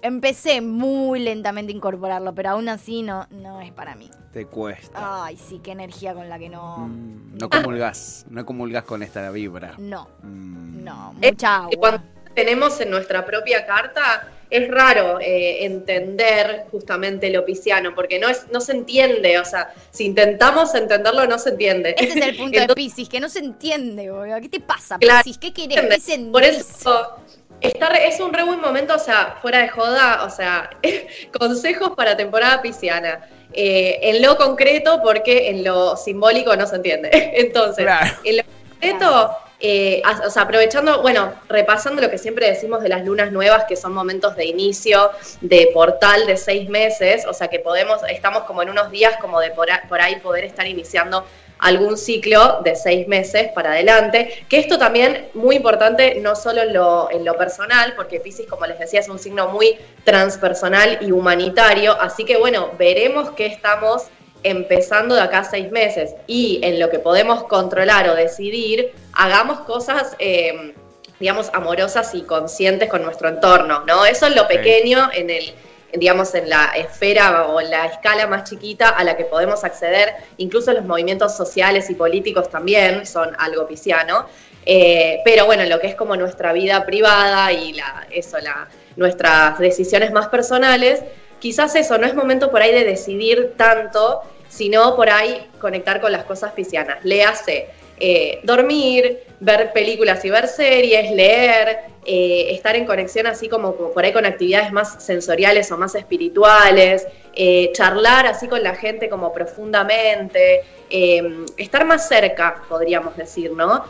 empecé 0.03 0.61
muy 0.61 1.21
lentamente 1.21 1.73
a 1.73 1.77
incorporarlo, 1.77 2.35
pero 2.35 2.51
aún 2.51 2.69
así 2.69 3.03
no, 3.03 3.27
no 3.31 3.61
es 3.61 3.73
para 3.73 3.95
mí. 3.97 4.11
Te 4.33 4.47
cuesta. 4.47 5.25
Ay, 5.25 5.37
sí, 5.37 5.61
qué 5.63 5.73
energía 5.73 6.15
con 6.15 6.29
la 6.29 6.39
que 6.39 6.49
no. 6.49 6.79
Mm, 6.89 7.37
No 7.39 7.51
comulgas, 7.51 8.25
no 8.31 8.47
comulgas 8.47 8.85
con 8.85 9.03
esta 9.03 9.29
vibra. 9.31 9.75
No, 9.79 10.09
Mm. 10.23 10.85
no, 10.85 11.13
mucha 11.15 11.67
que 11.71 11.77
cuando 11.77 11.99
agua. 11.99 12.33
tenemos 12.35 12.81
en 12.81 12.91
nuestra 12.91 13.25
propia 13.27 13.67
carta, 13.67 14.29
es 14.50 14.69
raro 14.69 15.20
eh, 15.20 15.64
entender 15.64 16.67
justamente 16.70 17.31
lo 17.31 17.44
pisciano, 17.44 17.94
porque 17.94 18.19
no, 18.19 18.29
es, 18.29 18.47
no 18.52 18.61
se 18.61 18.73
entiende, 18.73 19.38
o 19.38 19.44
sea, 19.44 19.73
si 19.91 20.05
intentamos 20.05 20.75
entenderlo 20.75 21.26
no 21.26 21.38
se 21.38 21.50
entiende. 21.50 21.94
Ese 21.97 22.19
es 22.19 22.26
el 22.26 22.37
punto 22.38 22.58
de 22.58 22.75
Piscis, 22.75 23.08
que 23.08 23.20
no 23.20 23.29
se 23.29 23.38
entiende, 23.38 24.11
boludo. 24.11 24.41
¿Qué 24.41 24.49
te 24.49 24.61
pasa, 24.61 24.99
Claro, 24.99 25.23
Piscis? 25.25 25.38
¿Qué 25.38 25.52
querés? 25.52 25.81
¿Qué 25.81 26.00
sentís? 26.00 26.32
Por 26.32 26.43
eso 26.43 27.17
está 27.61 27.88
es 27.88 28.20
un 28.20 28.32
re 28.32 28.43
buen 28.43 28.61
momento, 28.61 28.94
o 28.94 28.99
sea, 28.99 29.37
fuera 29.41 29.58
de 29.58 29.69
joda, 29.69 30.25
o 30.25 30.31
sea, 30.31 30.70
consejos 31.38 31.93
para 31.97 32.17
temporada 32.17 32.61
pisciana. 32.62 33.29
Eh, 33.52 33.99
en 34.02 34.23
lo 34.23 34.37
concreto, 34.37 35.00
porque 35.02 35.50
en 35.50 35.64
lo 35.64 35.97
simbólico 35.97 36.55
no 36.56 36.67
se 36.67 36.76
entiende. 36.76 37.11
Entonces, 37.35 37.85
Claro. 37.85 38.17
en 38.25 38.37
lo 38.38 38.43
concreto, 38.44 39.37
eh, 39.61 40.03
o 40.27 40.31
sea, 40.31 40.43
aprovechando, 40.43 41.03
bueno, 41.03 41.35
repasando 41.49 42.01
lo 42.01 42.11
que 42.11 42.19
siempre 42.19 42.49
decimos 42.49 42.83
de 42.83 42.89
las 42.89 43.05
lunas 43.05 43.31
nuevas, 43.31 43.65
que 43.65 43.77
son 43.77 43.93
momentos 43.93 44.35
de 44.37 44.47
inicio, 44.47 45.11
de 45.41 45.71
portal 45.75 46.27
de 46.27 46.37
seis 46.37 46.69
meses, 46.69 47.27
o 47.27 47.35
sea, 47.35 47.49
que 47.49 47.59
podemos, 47.59 48.01
estamos 48.09 48.45
como 48.45 48.62
en 48.62 48.71
unos 48.71 48.91
días 48.91 49.17
como 49.21 49.39
de 49.41 49.51
por, 49.51 49.69
por 49.89 50.01
ahí 50.01 50.17
poder 50.17 50.45
estar 50.45 50.67
iniciando 50.67 51.25
algún 51.61 51.99
ciclo 51.99 52.62
de 52.65 52.75
seis 52.75 53.07
meses 53.07 53.51
para 53.55 53.73
adelante, 53.73 54.45
que 54.49 54.59
esto 54.59 54.79
también 54.79 55.29
muy 55.35 55.57
importante, 55.57 56.15
no 56.21 56.35
solo 56.35 56.62
en 56.62 56.73
lo, 56.73 57.11
en 57.11 57.25
lo 57.25 57.37
personal, 57.37 57.93
porque 57.97 58.19
Pisces, 58.19 58.47
como 58.47 58.67
les 58.67 58.79
decía, 58.79 59.01
es 59.01 59.09
un 59.09 59.19
signo 59.19 59.49
muy 59.49 59.77
transpersonal 60.05 60.99
y 61.03 61.12
humanitario, 61.12 61.93
así 62.01 62.25
que 62.25 62.39
bueno, 62.39 62.71
veremos 62.79 63.31
qué 63.33 63.47
estamos 63.47 64.05
empezando 64.43 65.15
de 65.15 65.23
acá 65.23 65.41
a 65.41 65.45
seis 65.45 65.71
meses 65.71 66.15
y 66.27 66.61
en 66.63 66.79
lo 66.79 66.91
que 66.91 66.99
podemos 66.99 67.45
controlar 67.45 68.09
o 68.09 68.15
decidir, 68.15 68.93
hagamos 69.13 69.61
cosas, 69.61 70.17
eh, 70.19 70.75
digamos, 71.19 71.51
amorosas 71.53 72.15
y 72.15 72.23
conscientes 72.23 72.89
con 72.89 73.03
nuestro 73.03 73.29
entorno, 73.29 73.85
¿no? 73.87 74.07
Eso 74.07 74.27
es 74.27 74.37
lo 74.37 74.49
pequeño 74.49 75.11
en 75.13 75.31
el 75.31 75.55
digamos, 75.93 76.35
en 76.35 76.49
la 76.49 76.67
esfera 76.77 77.47
o 77.47 77.61
en 77.61 77.71
la 77.71 77.87
escala 77.87 78.27
más 78.27 78.49
chiquita 78.49 78.91
a 78.91 79.05
la 79.05 79.17
que 79.17 79.25
podemos 79.25 79.65
acceder, 79.65 80.15
incluso 80.37 80.73
los 80.73 80.85
movimientos 80.85 81.37
sociales 81.37 81.91
y 81.91 81.95
políticos 81.95 82.49
también 82.49 83.07
son 83.07 83.35
algo 83.38 83.67
pisciano, 83.67 84.26
eh, 84.67 85.21
pero 85.25 85.47
bueno, 85.47 85.64
lo 85.64 85.81
que 85.81 85.88
es 85.88 85.95
como 85.95 86.17
nuestra 86.17 86.53
vida 86.53 86.85
privada 86.85 87.53
y 87.53 87.73
la, 87.73 88.07
eso, 88.11 88.38
la, 88.38 88.69
nuestras 88.97 89.59
decisiones 89.59 90.12
más 90.12 90.29
personales, 90.29 91.03
quizás 91.38 91.75
eso, 91.75 91.99
no 91.99 92.07
es 92.07 92.14
momento 92.14 92.50
por 92.50 92.62
ahí 92.62 92.73
de 92.73 92.85
decidir 92.85 93.55
tanto, 93.57 94.23
sino 94.50 94.95
por 94.97 95.09
ahí 95.09 95.49
conectar 95.59 96.02
con 96.02 96.12
las 96.12 96.25
cosas 96.25 96.52
piscianas. 96.52 97.02
Léase, 97.04 97.69
eh, 97.99 98.40
dormir, 98.42 99.21
ver 99.40 99.73
películas 99.73 100.25
y 100.25 100.30
ver 100.30 100.49
series, 100.49 101.12
leer, 101.12 101.78
eh, 102.04 102.49
estar 102.50 102.75
en 102.75 102.85
conexión 102.85 103.26
así 103.26 103.49
como, 103.49 103.76
como 103.76 103.92
por 103.92 104.04
ahí 104.04 104.12
con 104.12 104.26
actividades 104.26 104.73
más 104.73 105.02
sensoriales 105.02 105.71
o 105.71 105.78
más 105.78 105.95
espirituales, 105.95 107.07
eh, 107.35 107.71
charlar 107.73 108.26
así 108.26 108.49
con 108.49 108.62
la 108.62 108.75
gente 108.75 109.09
como 109.09 109.33
profundamente, 109.33 110.62
eh, 110.90 111.45
estar 111.57 111.85
más 111.85 112.09
cerca, 112.09 112.62
podríamos 112.69 113.16
decir, 113.16 113.52
¿no? 113.52 113.85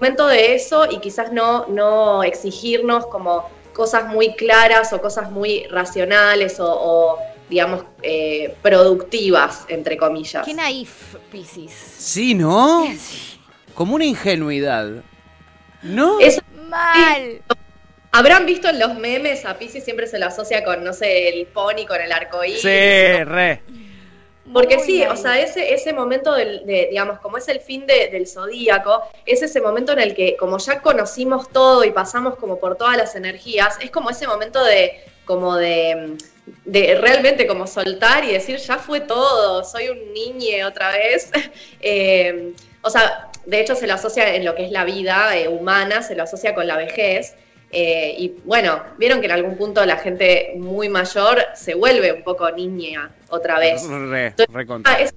Momento 0.00 0.28
de 0.28 0.54
eso 0.54 0.86
y 0.88 0.98
quizás 0.98 1.32
no, 1.32 1.66
no 1.66 2.22
exigirnos 2.22 3.06
como 3.06 3.50
cosas 3.72 4.06
muy 4.06 4.34
claras 4.34 4.92
o 4.92 5.00
cosas 5.00 5.30
muy 5.30 5.64
racionales 5.70 6.58
o, 6.60 6.66
o, 6.68 7.18
digamos, 7.48 7.84
eh, 8.02 8.54
productivas, 8.62 9.64
entre 9.68 9.96
comillas. 9.96 10.44
Qué 10.44 10.54
naif, 10.54 11.14
Piscis. 11.30 11.72
Sí, 11.72 12.34
¿no? 12.34 12.86
Como 13.74 13.94
una 13.94 14.04
ingenuidad. 14.04 14.88
¿No? 15.82 16.18
Eso 16.20 16.40
Mal. 16.68 17.40
Habrán 18.12 18.44
visto 18.46 18.68
en 18.68 18.78
los 18.78 18.94
memes, 18.94 19.44
a 19.44 19.58
Pisces 19.58 19.84
siempre 19.84 20.06
se 20.06 20.18
lo 20.18 20.26
asocia 20.26 20.64
con, 20.64 20.82
no 20.84 20.92
sé, 20.92 21.28
el 21.28 21.46
pony, 21.46 21.86
con 21.86 22.00
el 22.00 22.10
arcoíris. 22.12 22.60
Sí, 22.60 22.68
re. 23.24 23.62
Porque 24.52 24.76
Muy 24.78 24.84
sí, 24.86 25.02
o 25.04 25.14
sea, 25.14 25.38
ese, 25.38 25.74
ese 25.74 25.92
momento 25.92 26.32
del, 26.34 26.64
de, 26.66 26.88
digamos, 26.90 27.20
como 27.20 27.36
es 27.36 27.46
el 27.48 27.60
fin 27.60 27.86
de- 27.86 28.08
del 28.10 28.26
zodíaco, 28.26 29.02
es 29.26 29.42
ese 29.42 29.60
momento 29.60 29.92
en 29.92 29.98
el 30.00 30.14
que, 30.14 30.36
como 30.36 30.56
ya 30.58 30.80
conocimos 30.80 31.50
todo 31.50 31.84
y 31.84 31.90
pasamos 31.90 32.36
como 32.36 32.58
por 32.58 32.76
todas 32.76 32.96
las 32.96 33.14
energías, 33.14 33.76
es 33.82 33.90
como 33.90 34.08
ese 34.10 34.26
momento 34.26 34.64
de 34.64 34.92
como 35.26 35.56
de, 35.56 36.16
de 36.64 36.94
realmente 37.00 37.46
como 37.46 37.66
soltar 37.66 38.24
y 38.24 38.32
decir, 38.32 38.58
ya 38.58 38.78
fue 38.78 39.00
todo, 39.00 39.64
soy 39.64 39.88
un 39.88 40.12
niño 40.12 40.66
otra 40.66 40.92
vez. 40.92 41.30
Eh, 41.80 42.54
o 42.82 42.90
sea, 42.90 43.30
de 43.46 43.60
hecho 43.60 43.74
se 43.74 43.86
lo 43.86 43.94
asocia 43.94 44.34
en 44.34 44.44
lo 44.44 44.54
que 44.54 44.64
es 44.64 44.72
la 44.72 44.84
vida 44.84 45.36
eh, 45.36 45.48
humana, 45.48 46.02
se 46.02 46.14
lo 46.14 46.24
asocia 46.24 46.54
con 46.54 46.66
la 46.66 46.76
vejez. 46.76 47.34
Eh, 47.70 48.14
y 48.18 48.34
bueno, 48.44 48.82
vieron 48.98 49.20
que 49.20 49.26
en 49.26 49.32
algún 49.32 49.56
punto 49.56 49.84
la 49.84 49.96
gente 49.96 50.54
muy 50.56 50.88
mayor 50.88 51.44
se 51.54 51.74
vuelve 51.74 52.12
un 52.12 52.22
poco 52.22 52.50
niña 52.50 53.10
otra 53.28 53.58
vez. 53.58 53.86
Re, 53.86 54.26
Entonces, 54.26 54.54
re 54.54 54.66
contra. 54.66 54.92
ah, 54.92 55.00
eso 55.00 55.14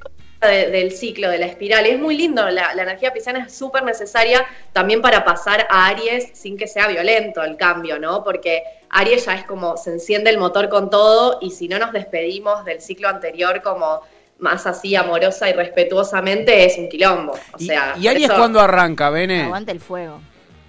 de- 0.47 0.69
del 0.71 0.91
ciclo, 0.91 1.29
de 1.29 1.37
la 1.37 1.45
espiral. 1.45 1.85
Es 1.85 1.99
muy 1.99 2.17
lindo, 2.17 2.49
la, 2.49 2.73
la 2.73 2.83
energía 2.83 3.13
pisciana 3.13 3.45
es 3.45 3.53
súper 3.55 3.83
necesaria 3.83 4.45
también 4.73 5.01
para 5.01 5.23
pasar 5.23 5.67
a 5.69 5.87
Aries 5.87 6.29
sin 6.33 6.57
que 6.57 6.67
sea 6.67 6.87
violento 6.87 7.43
el 7.43 7.57
cambio, 7.57 7.99
¿no? 7.99 8.23
Porque 8.23 8.63
Aries 8.89 9.25
ya 9.25 9.35
es 9.35 9.45
como 9.45 9.77
se 9.77 9.91
enciende 9.91 10.29
el 10.31 10.37
motor 10.37 10.67
con 10.69 10.89
todo 10.89 11.37
y 11.41 11.51
si 11.51 11.67
no 11.67 11.77
nos 11.79 11.91
despedimos 11.93 12.65
del 12.65 12.81
ciclo 12.81 13.07
anterior 13.09 13.61
como 13.61 14.01
más 14.39 14.65
así 14.65 14.95
amorosa 14.95 15.47
y 15.49 15.53
respetuosamente 15.53 16.65
es 16.65 16.77
un 16.77 16.89
quilombo. 16.89 17.33
O 17.33 17.57
Y- 17.59 17.67
sea, 17.67 17.93
¿Y, 17.99 18.07
Aries 18.07 18.25
eso- 18.25 18.35
cuándo 18.37 18.59
arranca, 18.59 19.09
Bene? 19.11 19.43
Aguante 19.43 19.71
el 19.71 19.79
fuego. 19.79 20.19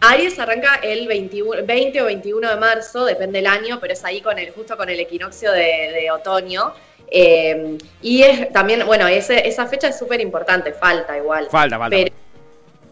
Aries 0.04 0.36
arranca 0.40 0.80
el 0.82 1.06
21 1.06 1.64
20 1.64 2.02
o 2.02 2.06
21 2.06 2.48
de 2.50 2.56
marzo, 2.56 3.04
depende 3.04 3.38
del 3.38 3.46
año, 3.46 3.78
pero 3.80 3.92
es 3.92 4.04
ahí 4.04 4.20
con 4.20 4.36
el, 4.38 4.50
justo 4.50 4.76
con 4.76 4.88
el 4.90 4.98
equinoccio 5.00 5.52
de, 5.52 5.92
de 5.94 6.10
otoño. 6.10 6.74
Eh, 7.14 7.76
y 8.00 8.22
es 8.22 8.50
también, 8.52 8.86
bueno, 8.86 9.06
ese- 9.06 9.46
esa 9.46 9.66
fecha 9.66 9.88
es 9.88 9.98
súper 9.98 10.20
importante, 10.22 10.72
falta 10.72 11.16
igual. 11.18 11.46
Falta, 11.50 11.78
falta. 11.78 11.94
Pero 11.94 12.10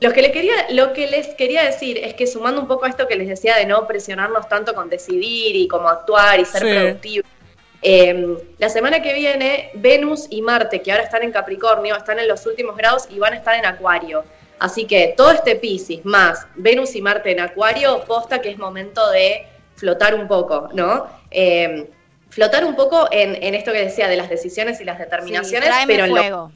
lo 0.01 0.13
que, 0.13 0.21
les 0.23 0.31
quería, 0.33 0.53
lo 0.71 0.93
que 0.93 1.07
les 1.07 1.29
quería 1.29 1.63
decir 1.65 1.97
es 1.97 2.13
que 2.13 2.27
sumando 2.27 2.61
un 2.61 2.69
poco 2.69 2.85
a 2.85 2.91
esto 2.91 3.09
que 3.09 3.17
les 3.17 3.29
decía 3.29 3.57
de 3.57 3.65
no 3.65 3.87
presionarnos 3.87 4.47
tanto 4.47 4.75
con 4.75 4.91
decidir 4.91 5.57
y 5.57 5.67
cómo 5.69 5.89
actuar 5.89 6.39
y 6.39 6.45
ser 6.45 6.63
Sí. 6.63 6.69
productivos, 6.69 7.31
eh, 7.81 8.37
la 8.59 8.69
semana 8.69 9.01
que 9.01 9.15
viene 9.15 9.71
Venus 9.75 10.27
y 10.29 10.43
Marte, 10.43 10.83
que 10.83 10.93
ahora 10.93 11.05
están 11.05 11.23
en 11.23 11.33
Capricornio, 11.33 11.97
están 11.97 12.19
en 12.19 12.29
los 12.29 12.45
últimos 12.45 12.77
grados 12.77 13.09
y 13.11 13.19
van 13.19 13.33
a 13.33 13.37
estar 13.37 13.55
en 13.55 13.65
Acuario. 13.65 14.23
Así 14.59 14.85
que 14.85 15.15
todo 15.17 15.31
este 15.31 15.57
Piscis 15.57 16.05
más 16.05 16.47
Venus 16.57 16.95
y 16.95 17.01
Marte 17.01 17.31
en 17.33 17.41
Acuario, 17.41 18.05
posta 18.07 18.43
que 18.43 18.51
es 18.51 18.59
momento 18.59 19.11
de 19.11 19.47
flotar 19.77 20.15
un 20.15 20.29
poco, 20.29 20.69
¿no? 20.75 21.07
Eh, 21.31 21.89
flotar 22.31 22.65
un 22.65 22.75
poco 22.75 23.09
en, 23.13 23.37
en 23.43 23.55
esto 23.55 23.73
que 23.73 23.79
decía 23.81 24.09
de 24.09 24.17
las 24.17 24.31
decisiones 24.31 24.81
y 24.81 24.85
las 24.85 24.99
determinaciones, 24.99 25.71
pero 25.87 26.05
en 26.05 26.11
lo 26.15 26.17
fuego. 26.17 26.53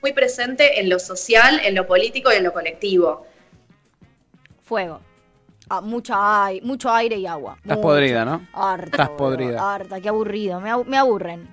muy 0.00 0.12
presente 0.12 0.80
en 0.80 0.88
lo 0.88 0.98
social, 0.98 1.60
en 1.62 1.74
lo 1.74 1.86
político 1.86 2.32
y 2.32 2.36
en 2.36 2.44
lo 2.44 2.52
colectivo. 2.52 3.26
Fuego. 4.62 5.00
Ah, 5.68 5.80
mucho, 5.80 6.12
ai- 6.16 6.60
mucho 6.62 6.90
aire 6.90 7.16
y 7.16 7.26
agua. 7.26 7.56
Estás 7.62 7.76
Mucho. 7.78 7.88
podrida, 7.88 8.24
¿no? 8.24 8.46
Harta. 8.52 8.86
Estás 8.86 9.08
podrida. 9.10 9.74
Harta, 9.74 10.00
qué 10.00 10.08
aburrido. 10.08 10.60
Me, 10.60 10.70
abu- 10.70 10.84
me 10.84 10.98
aburren. 10.98 11.48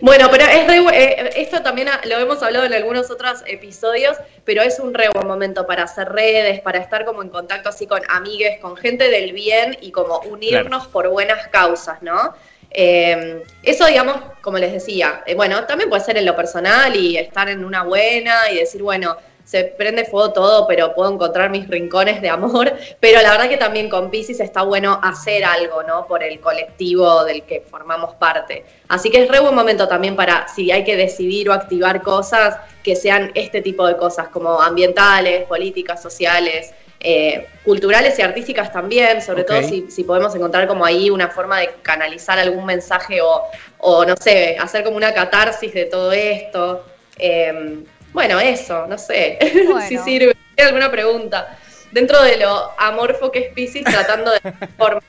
Bueno, 0.00 0.28
pero 0.30 0.44
es 0.44 0.66
re 0.66 0.78
eh, 0.92 1.30
esto 1.36 1.62
también 1.62 1.88
ha- 1.88 2.00
lo 2.04 2.18
hemos 2.18 2.42
hablado 2.42 2.64
en 2.66 2.72
algunos 2.74 3.10
otros 3.10 3.42
episodios, 3.46 4.16
pero 4.44 4.62
es 4.62 4.78
un 4.78 4.94
re 4.94 5.08
buen 5.10 5.26
momento 5.26 5.66
para 5.66 5.84
hacer 5.84 6.08
redes, 6.10 6.60
para 6.60 6.78
estar 6.78 7.04
como 7.04 7.22
en 7.22 7.28
contacto 7.28 7.68
así 7.68 7.86
con 7.86 8.00
amigues, 8.08 8.58
con 8.60 8.76
gente 8.76 9.08
del 9.10 9.32
bien 9.32 9.76
y 9.80 9.90
como 9.92 10.20
unirnos 10.20 10.86
por 10.88 11.08
buenas 11.08 11.48
causas, 11.48 12.02
¿no? 12.02 12.34
Eh, 12.72 13.42
eso, 13.64 13.86
digamos, 13.86 14.16
como 14.42 14.58
les 14.58 14.72
decía, 14.72 15.22
eh, 15.26 15.34
bueno, 15.34 15.64
también 15.66 15.90
puede 15.90 16.04
ser 16.04 16.16
en 16.16 16.24
lo 16.26 16.36
personal 16.36 16.94
y 16.94 17.16
estar 17.18 17.48
en 17.48 17.64
una 17.64 17.82
buena 17.82 18.50
y 18.52 18.56
decir, 18.58 18.82
bueno, 18.82 19.16
se 19.50 19.64
prende 19.64 20.04
fuego 20.04 20.32
todo, 20.32 20.66
pero 20.68 20.94
puedo 20.94 21.12
encontrar 21.12 21.50
mis 21.50 21.66
rincones 21.66 22.22
de 22.22 22.28
amor. 22.28 22.72
Pero 23.00 23.20
la 23.20 23.32
verdad 23.32 23.48
que 23.48 23.56
también 23.56 23.90
con 23.90 24.08
Pisces 24.08 24.38
está 24.38 24.62
bueno 24.62 25.00
hacer 25.02 25.42
algo, 25.44 25.82
¿no? 25.82 26.06
Por 26.06 26.22
el 26.22 26.38
colectivo 26.38 27.24
del 27.24 27.42
que 27.42 27.60
formamos 27.60 28.14
parte. 28.14 28.64
Así 28.86 29.10
que 29.10 29.24
es 29.24 29.28
re 29.28 29.40
buen 29.40 29.56
momento 29.56 29.88
también 29.88 30.14
para, 30.14 30.46
si 30.46 30.70
hay 30.70 30.84
que 30.84 30.94
decidir 30.94 31.50
o 31.50 31.52
activar 31.52 32.00
cosas, 32.00 32.58
que 32.84 32.94
sean 32.94 33.32
este 33.34 33.60
tipo 33.60 33.84
de 33.88 33.96
cosas, 33.96 34.28
como 34.28 34.62
ambientales, 34.62 35.48
políticas, 35.48 36.00
sociales, 36.00 36.72
eh, 37.00 37.48
culturales 37.64 38.16
y 38.20 38.22
artísticas 38.22 38.72
también, 38.72 39.20
sobre 39.20 39.42
todo 39.42 39.64
si, 39.64 39.90
si 39.90 40.04
podemos 40.04 40.32
encontrar 40.32 40.68
como 40.68 40.84
ahí 40.84 41.10
una 41.10 41.26
forma 41.26 41.58
de 41.58 41.70
canalizar 41.82 42.38
algún 42.38 42.66
mensaje 42.66 43.20
o, 43.20 43.42
o 43.78 44.04
no 44.04 44.16
sé, 44.16 44.56
hacer 44.60 44.84
como 44.84 44.96
una 44.96 45.12
catarsis 45.12 45.74
de 45.74 45.86
todo 45.86 46.12
esto. 46.12 46.84
Eh, 47.18 47.82
bueno, 48.12 48.38
eso, 48.40 48.86
no 48.86 48.98
sé, 48.98 49.38
Bueno. 49.66 49.86
si 49.86 49.98
sirve. 49.98 50.36
¿Hay 50.58 50.66
alguna 50.66 50.90
pregunta? 50.90 51.56
Dentro 51.92 52.22
de 52.22 52.36
lo 52.36 52.70
amorfo 52.78 53.30
que 53.32 53.38
es 53.40 53.52
Pisces, 53.54 53.84
tratando 53.84 54.30
de 54.32 54.40
formar. 54.76 55.02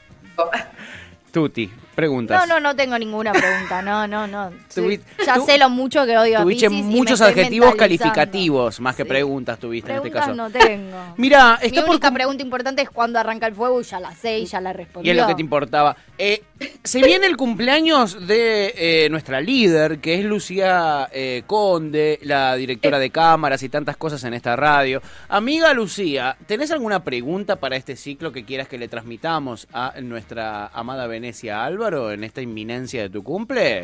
Tuti, 1.31 1.72
preguntas. 2.01 2.48
No, 2.48 2.55
no, 2.55 2.60
no 2.60 2.75
tengo 2.75 2.98
ninguna 2.98 3.31
pregunta. 3.31 3.81
No, 3.81 4.08
no, 4.08 4.27
no. 4.27 4.51
Tuvi- 4.75 5.00
ya 5.25 5.39
sé 5.39 5.58
lo 5.58 5.70
mucho 5.70 6.05
que 6.05 6.17
odio 6.17 6.39
a 6.39 6.41
Tuviste 6.41 6.70
muchos 6.70 7.22
adjetivos 7.22 7.75
calificativos, 7.75 8.79
más 8.79 8.96
que 8.96 9.03
Sí. 9.03 9.10
preguntas 9.10 9.60
tuviste 9.60 9.91
en 9.91 9.98
este 9.98 10.12
caso. 10.12 10.34
no 10.34 10.50
tengo. 10.50 10.98
Mira, 11.17 11.58
Mi 11.62 11.67
está 11.67 11.81
por 11.81 11.91
única 11.91 12.12
pregunta 12.12 12.41
importante 12.43 12.81
es 12.81 12.89
cuándo 12.89 13.20
arranca 13.20 13.48
el 13.48 13.53
fuego 13.55 13.79
y 13.81 13.84
ya 13.84 14.00
la 14.00 14.13
sé 14.15 14.39
y 14.39 14.46
ya 14.46 14.60
la 14.62 14.74
respondí. 14.74 15.08
Y 15.08 15.12
es 15.12 15.17
lo 15.17 15.27
que 15.27 15.36
te 15.36 15.41
importaba. 15.41 15.96
Eh, 16.17 16.43
se 16.84 17.01
viene 17.01 17.25
el 17.27 17.38
cumpleaños 17.38 18.27
de 18.27 18.74
eh, 18.77 19.10
nuestra 19.10 19.41
líder, 19.41 20.00
que 20.00 20.15
es 20.20 20.25
Lucía 20.25 21.08
eh, 21.12 21.43
Conde, 21.48 22.20
la 22.24 22.55
directora 22.55 23.00
de 23.00 23.10
cámaras 23.10 23.63
y 23.63 23.70
tantas 23.70 23.98
cosas 23.98 24.24
en 24.24 24.34
esta 24.34 24.55
radio. 24.55 25.01
Amiga 25.29 25.74
Lucía, 25.74 26.38
¿tenés 26.46 26.72
alguna 26.72 27.03
pregunta 27.03 27.55
para 27.58 27.75
este 27.75 27.96
ciclo 27.96 28.31
que 28.31 28.46
quieras 28.46 28.67
que 28.67 28.77
le 28.77 28.88
transmitamos 28.88 29.67
a 29.74 29.93
nuestra 30.01 30.67
amada 30.67 31.08
Venecia 31.08 31.65
Álvaro 31.65 31.90
en 31.91 32.24
esta 32.24 32.41
inminencia 32.41 33.01
de 33.03 33.10
tu 33.10 33.24
cumple? 33.24 33.83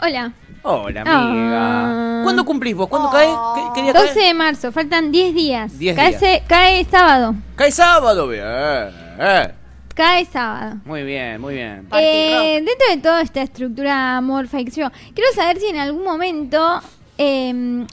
Hola, 0.00 0.32
Hola, 0.64 1.00
amiga. 1.02 2.20
Ah. 2.20 2.20
¿Cuándo 2.22 2.44
cumplís 2.44 2.74
vos? 2.76 2.88
¿Cuándo 2.88 3.10
cae? 3.10 3.26
¿Qué, 3.26 3.62
qué 3.74 3.82
día 3.82 3.92
12 3.92 4.14
cae? 4.14 4.26
de 4.28 4.34
marzo, 4.34 4.70
faltan 4.70 5.10
10 5.10 5.34
días. 5.34 5.78
10 5.78 5.96
cae, 5.96 6.08
días. 6.10 6.20
se- 6.20 6.42
cae 6.46 6.84
sábado, 6.84 7.34
Cae 7.56 7.72
sábado, 7.72 8.28
bien. 8.28 8.42
eh. 8.46 9.52
cae 9.94 10.24
sábado. 10.26 10.76
Muy 10.84 11.02
bien, 11.02 11.40
muy 11.40 11.54
bien. 11.54 11.88
Eh, 11.96 12.62
dentro 12.64 12.86
de 12.94 12.96
toda 13.02 13.22
esta 13.22 13.42
estructura 13.42 14.16
amorfa 14.18 14.60
y 14.60 14.64
qué 14.66 14.70
sé 14.70 14.80
yo, 14.82 14.88
quiero 15.14 15.30
saber 15.34 15.58
si 15.58 15.66
en 15.66 15.78
algún 15.78 16.04
momento, 16.04 16.80
eh, 17.18 17.84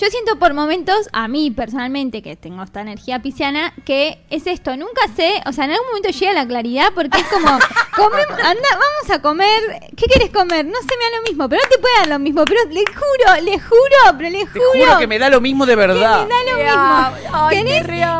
yo 0.00 0.06
siento 0.08 0.38
por 0.38 0.54
momentos, 0.54 1.08
a 1.12 1.28
mí 1.28 1.50
personalmente, 1.50 2.22
que 2.22 2.34
tengo 2.34 2.62
esta 2.62 2.80
energía 2.80 3.20
pisciana, 3.20 3.74
que 3.84 4.18
es 4.30 4.46
esto, 4.46 4.74
nunca 4.76 5.02
sé, 5.14 5.42
o 5.46 5.52
sea, 5.52 5.66
en 5.66 5.72
algún 5.72 5.88
momento 5.88 6.08
llega 6.08 6.32
la 6.32 6.46
claridad 6.46 6.88
porque 6.94 7.18
es 7.18 7.26
como, 7.26 7.48
anda, 7.48 8.68
vamos 8.70 9.10
a 9.10 9.20
comer, 9.20 9.62
¿qué 9.96 10.06
quieres 10.06 10.30
comer? 10.30 10.64
No 10.64 10.78
sé, 10.80 10.96
me 10.98 11.04
da 11.10 11.16
lo 11.18 11.22
mismo, 11.28 11.48
pero 11.50 11.60
no 11.62 11.68
te 11.68 11.78
puede 11.78 11.94
dar 11.98 12.08
lo 12.08 12.18
mismo, 12.18 12.44
pero 12.46 12.60
le 12.70 12.84
juro, 12.86 13.42
le 13.42 13.60
juro, 13.60 14.16
pero 14.16 14.30
le 14.30 14.38
Te 14.38 14.46
juro, 14.46 14.64
juro 14.72 14.98
que 14.98 15.06
me 15.06 15.18
da 15.18 15.28
lo 15.28 15.40
mismo 15.40 15.66
de 15.66 15.76
verdad. 15.76 16.26
me 16.26 16.34
da 16.34 16.40
lo 16.50 16.56
Te 16.56 16.64
mismo. 16.64 17.36
Ay, 17.36 17.56
te 17.58 17.64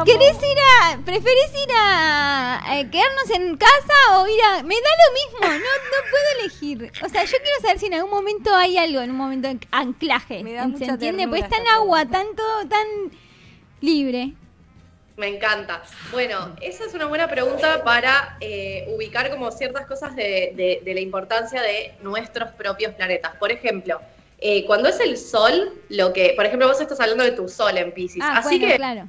¿Querés, 0.04 0.36
ir 0.42 0.58
a. 0.58 0.98
¿Preferís 1.04 1.50
ir 1.54 1.72
a. 1.76 2.60
eh, 2.72 2.90
quedarnos 2.90 3.30
en 3.34 3.56
casa 3.56 4.18
o 4.18 4.26
ir 4.26 4.40
a.? 4.42 4.62
Me 4.62 4.74
da 4.74 4.90
lo 5.00 5.12
mismo, 5.14 5.40
no, 5.40 5.58
no 5.58 6.10
puedo 6.10 6.40
elegir. 6.40 6.92
O 7.04 7.08
sea, 7.08 7.24
yo 7.24 7.36
quiero 7.42 7.60
saber 7.62 7.78
si 7.78 7.86
en 7.86 7.94
algún 7.94 8.10
momento 8.10 8.54
hay 8.54 8.76
algo, 8.76 9.00
en 9.00 9.10
un 9.10 9.16
momento 9.16 9.48
de 9.48 9.58
anclaje. 9.70 10.42
Me 10.44 10.52
da 10.54 10.62
¿Se 10.64 10.84
entiende? 10.84 10.98
ternura 10.98 11.28
Porque 11.28 11.42
está 11.44 11.56
en 11.56 11.62
esta 11.62 11.69
agua, 11.74 12.04
pregunta. 12.04 12.42
tan 12.68 12.86
libre. 13.80 14.32
Me 15.16 15.28
encanta. 15.28 15.82
Bueno, 16.12 16.56
esa 16.62 16.84
es 16.84 16.94
una 16.94 17.04
buena 17.06 17.28
pregunta 17.28 17.84
para 17.84 18.36
eh, 18.40 18.86
ubicar 18.94 19.30
como 19.30 19.50
ciertas 19.50 19.86
cosas 19.86 20.16
de, 20.16 20.52
de- 20.56 20.80
de 20.82 20.94
la 20.94 21.00
importancia 21.00 21.60
de 21.60 21.92
nuestros 22.02 22.50
propios 22.52 22.94
planetas. 22.94 23.36
Por 23.36 23.52
ejemplo, 23.52 24.00
eh, 24.38 24.64
cuando 24.64 24.88
es 24.88 24.98
el 25.00 25.18
Sol, 25.18 25.74
lo 25.90 26.14
que, 26.14 26.32
por 26.36 26.46
ejemplo, 26.46 26.66
vos 26.68 26.80
estás 26.80 27.00
hablando 27.00 27.24
de 27.24 27.32
tu 27.32 27.48
Sol 27.50 27.76
en 27.76 27.92
Pisces, 27.92 28.22
Ah, 28.24 28.38
así 28.38 28.58
bueno, 28.58 28.72
que 28.72 28.76
claro. 28.76 29.08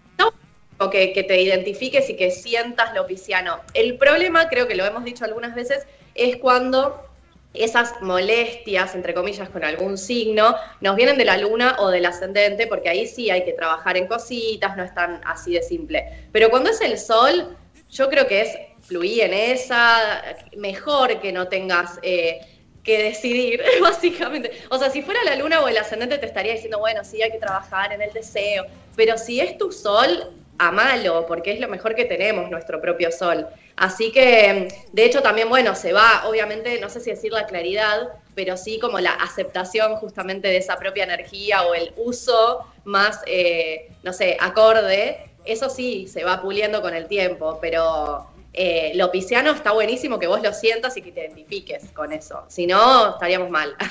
o 0.80 0.90
que, 0.90 1.14
que 1.14 1.24
te 1.24 1.42
identifiques 1.42 2.10
y 2.10 2.18
que 2.18 2.30
sientas 2.32 2.94
lo 2.94 3.08
pisciano. 3.08 3.62
El 3.74 3.98
problema, 3.98 4.50
creo 4.50 4.68
que 4.68 4.76
lo 4.76 4.84
hemos 4.84 5.06
dicho 5.06 5.24
algunas 5.24 5.56
veces, 5.56 5.86
es 6.16 6.36
cuando 6.38 7.06
esas 7.54 8.02
molestias, 8.02 8.96
entre 8.96 9.14
comillas, 9.14 9.50
con 9.50 9.64
algún 9.64 9.98
signo, 9.98 10.56
nos 10.80 10.96
vienen 10.96 11.18
de 11.18 11.26
la 11.26 11.38
luna 11.38 11.76
o 11.80 11.90
del 11.90 12.06
ascendente, 12.06 12.68
porque 12.68 12.90
ahí 12.90 13.08
sí 13.08 13.30
hay 13.30 13.44
que 13.44 13.54
trabajar 13.54 13.98
en 13.98 14.08
cositas, 14.08 14.78
no 14.78 14.84
es 14.84 14.94
tan 14.94 15.22
así 15.26 15.54
de 15.54 15.62
simple. 15.62 16.28
Pero 16.32 16.50
cuando 16.50 16.70
es 16.70 16.80
el 16.82 16.98
sol, 16.98 17.58
yo 17.90 18.10
creo 18.10 18.28
que 18.28 18.42
es 18.42 18.58
fluir 18.82 19.24
en 19.24 19.34
esa, 19.34 20.24
mejor 20.56 21.20
que 21.20 21.32
no 21.32 21.48
tengas 21.50 22.00
eh, 22.02 22.40
que 22.84 23.04
decidir, 23.04 23.62
básicamente. 23.82 24.52
O 24.70 24.78
sea, 24.78 24.90
si 24.90 25.02
fuera 25.02 25.22
la 25.26 25.36
luna 25.36 25.62
o 25.62 25.68
el 25.68 25.78
ascendente 25.78 26.18
te 26.18 26.26
estaría 26.26 26.54
diciendo, 26.54 26.80
bueno, 26.80 27.04
sí 27.04 27.22
hay 27.22 27.32
que 27.32 27.38
trabajar 27.38 27.92
en 27.92 28.02
el 28.02 28.14
deseo, 28.14 28.66
pero 28.96 29.18
si 29.18 29.42
es 29.42 29.58
tu 29.58 29.72
sol, 29.72 30.32
amalo, 30.58 31.26
porque 31.28 31.52
es 31.52 31.60
lo 31.60 31.68
mejor 31.68 31.96
que 31.96 32.06
tenemos, 32.06 32.50
nuestro 32.50 32.80
propio 32.80 33.12
sol. 33.12 33.48
Así 33.76 34.12
que, 34.12 34.68
de 34.92 35.06
hecho, 35.06 35.22
también, 35.22 35.50
bueno, 35.50 35.76
se 35.76 35.94
va, 35.94 36.24
obviamente, 36.28 36.80
no 36.80 36.90
sé 36.90 37.00
si 37.00 37.10
decir 37.10 37.32
la 37.32 37.46
claridad, 37.46 38.10
pero 38.36 38.58
sí 38.58 38.80
como 38.80 39.00
la 39.00 39.12
aceptación 39.12 39.96
justamente 39.98 40.48
de 40.48 40.58
esa 40.58 40.78
propia 40.78 41.04
energía 41.04 41.64
o 41.64 41.74
el 41.74 41.94
uso 41.98 42.66
más, 42.84 43.22
eh, 43.26 43.90
no 44.04 44.14
sé, 44.14 44.38
acorde. 44.40 45.32
Eso 45.46 45.70
sí, 45.70 46.08
se 46.08 46.24
va 46.24 46.42
puliendo 46.42 46.82
con 46.82 46.94
el 46.94 47.08
tiempo, 47.08 47.58
pero 47.62 48.31
eh, 48.54 48.92
lo 48.96 49.12
pisciano 49.12 49.52
está 49.52 49.72
buenísimo 49.72 50.20
que 50.20 50.28
vos 50.28 50.42
lo 50.44 50.52
sientas 50.54 50.98
y 50.98 51.02
que 51.02 51.12
te 51.12 51.22
identifiques 51.22 51.90
con 51.94 52.12
eso. 52.12 52.44
Si 52.50 52.68
no, 52.68 53.12
estaríamos 53.12 53.50
mal. 53.50 53.76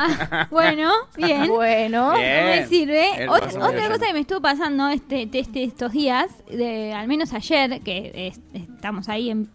Ah, 0.00 0.46
bueno, 0.50 0.92
bien. 1.16 1.48
Bueno. 1.48 2.12
Bien. 2.14 2.46
Me 2.46 2.66
sirve. 2.66 3.26
Ot- 3.28 3.56
otra 3.56 3.88
cosa 3.88 4.06
que 4.06 4.12
me 4.12 4.20
estuvo 4.20 4.40
pasando 4.40 4.88
este, 4.88 5.28
este- 5.32 5.64
estos 5.64 5.92
días, 5.92 6.30
de, 6.50 6.92
al 6.92 7.06
menos 7.08 7.32
ayer, 7.32 7.80
que 7.82 8.12
es- 8.14 8.40
estamos 8.52 9.08
ahí 9.08 9.30
en... 9.30 9.48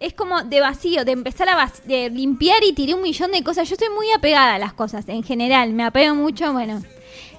Es 0.00 0.14
como 0.14 0.42
de 0.42 0.60
vacío, 0.60 1.04
de 1.04 1.12
empezar 1.12 1.48
a 1.48 1.56
vac- 1.56 1.82
de 1.84 2.10
limpiar 2.10 2.64
y 2.64 2.72
tiré 2.72 2.94
un 2.94 3.02
millón 3.02 3.30
de 3.30 3.44
cosas. 3.44 3.68
Yo 3.68 3.74
estoy 3.74 3.88
muy 3.94 4.10
apegada 4.10 4.54
a 4.54 4.58
las 4.58 4.72
cosas 4.72 5.08
en 5.08 5.22
general. 5.22 5.72
Me 5.74 5.84
apego 5.84 6.14
mucho, 6.16 6.52
bueno. 6.52 6.82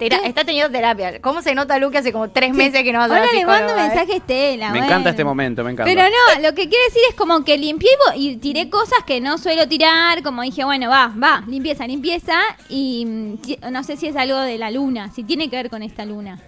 Está 0.00 0.44
teniendo 0.44 0.70
terapia. 0.70 1.20
¿Cómo 1.20 1.42
se 1.42 1.54
nota, 1.54 1.78
Luke, 1.78 1.96
hace 1.98 2.12
como 2.12 2.30
tres 2.30 2.52
meses 2.52 2.82
que 2.82 2.92
no 2.92 2.98
va 2.98 3.04
a 3.04 3.08
Ahora 3.08 3.32
le 3.32 3.46
mando 3.46 3.72
eh? 3.72 3.76
mensaje 3.76 4.12
a 4.12 4.16
Estela. 4.16 4.66
Me 4.66 4.78
bueno. 4.78 4.86
encanta 4.86 5.10
este 5.10 5.24
momento, 5.24 5.62
me 5.64 5.70
encanta. 5.70 5.92
Pero 5.92 6.02
no, 6.02 6.42
lo 6.42 6.54
que 6.54 6.68
quiero 6.68 6.84
decir 6.86 7.02
es 7.08 7.14
como 7.14 7.44
que 7.44 7.56
limpié 7.56 7.90
y, 8.16 8.36
tiré 8.36 8.68
cosas 8.70 8.98
que 9.06 9.20
no 9.20 9.38
suelo 9.38 9.68
tirar, 9.68 10.22
como 10.22 10.42
dije, 10.42 10.64
bueno, 10.64 10.88
va, 10.90 11.12
va, 11.22 11.42
limpieza, 11.46 11.86
limpieza, 11.86 12.34
y 12.68 13.04
mm, 13.06 13.70
no 13.70 13.84
sé 13.84 13.96
si 13.96 14.08
es 14.08 14.16
algo 14.16 14.38
de 14.40 14.58
la 14.58 14.70
luna, 14.70 15.12
si 15.14 15.24
tiene 15.24 15.48
que 15.48 15.56
ver 15.56 15.70
con 15.70 15.82
esta 15.82 16.04
luna. 16.04 16.40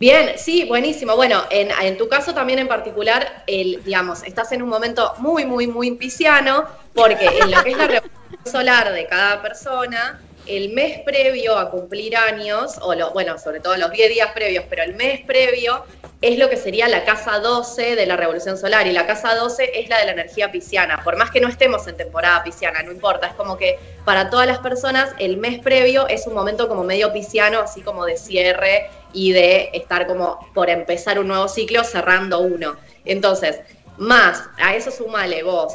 Bien, 0.00 0.34
sí, 0.36 0.64
buenísimo. 0.64 1.16
Bueno, 1.16 1.42
en, 1.50 1.70
en 1.82 1.98
tu 1.98 2.08
caso 2.08 2.32
también 2.32 2.60
en 2.60 2.68
particular, 2.68 3.42
el, 3.48 3.82
digamos, 3.84 4.22
estás 4.22 4.52
en 4.52 4.62
un 4.62 4.68
momento 4.68 5.12
muy, 5.18 5.44
muy, 5.44 5.66
muy 5.66 5.90
pisciano, 5.92 6.64
porque 6.94 7.26
en 7.26 7.50
lo 7.50 7.62
que 7.64 7.70
es 7.72 7.76
la 7.76 7.86
revolución 7.88 8.38
solar 8.44 8.92
de 8.92 9.06
cada 9.06 9.42
persona, 9.42 10.20
el 10.48 10.70
mes 10.70 11.00
previo 11.00 11.56
a 11.56 11.70
cumplir 11.70 12.16
años, 12.16 12.78
o 12.80 12.94
lo, 12.94 13.12
bueno, 13.12 13.38
sobre 13.38 13.60
todo 13.60 13.76
los 13.76 13.90
10 13.90 14.08
días 14.08 14.32
previos, 14.32 14.64
pero 14.68 14.82
el 14.82 14.94
mes 14.94 15.20
previo 15.26 15.84
es 16.20 16.38
lo 16.38 16.48
que 16.48 16.56
sería 16.56 16.88
la 16.88 17.04
casa 17.04 17.38
12 17.38 17.94
de 17.94 18.06
la 18.06 18.16
revolución 18.16 18.56
solar, 18.56 18.86
y 18.86 18.92
la 18.92 19.06
casa 19.06 19.34
12 19.34 19.80
es 19.80 19.88
la 19.88 19.98
de 19.98 20.06
la 20.06 20.12
energía 20.12 20.50
pisciana. 20.50 21.02
Por 21.04 21.16
más 21.16 21.30
que 21.30 21.40
no 21.40 21.48
estemos 21.48 21.86
en 21.86 21.96
temporada 21.96 22.42
pisciana, 22.42 22.82
no 22.82 22.90
importa, 22.90 23.28
es 23.28 23.34
como 23.34 23.56
que 23.56 23.78
para 24.04 24.30
todas 24.30 24.46
las 24.46 24.58
personas 24.58 25.10
el 25.18 25.36
mes 25.36 25.60
previo 25.60 26.08
es 26.08 26.26
un 26.26 26.34
momento 26.34 26.68
como 26.68 26.82
medio 26.82 27.12
pisciano, 27.12 27.60
así 27.60 27.82
como 27.82 28.04
de 28.06 28.16
cierre 28.16 28.90
y 29.12 29.32
de 29.32 29.70
estar 29.74 30.06
como 30.06 30.50
por 30.54 30.70
empezar 30.70 31.18
un 31.18 31.28
nuevo 31.28 31.48
ciclo 31.48 31.84
cerrando 31.84 32.40
uno. 32.40 32.76
Entonces, 33.04 33.60
más 33.98 34.44
a 34.58 34.74
eso 34.74 34.90
sumale 34.90 35.42
vos 35.42 35.74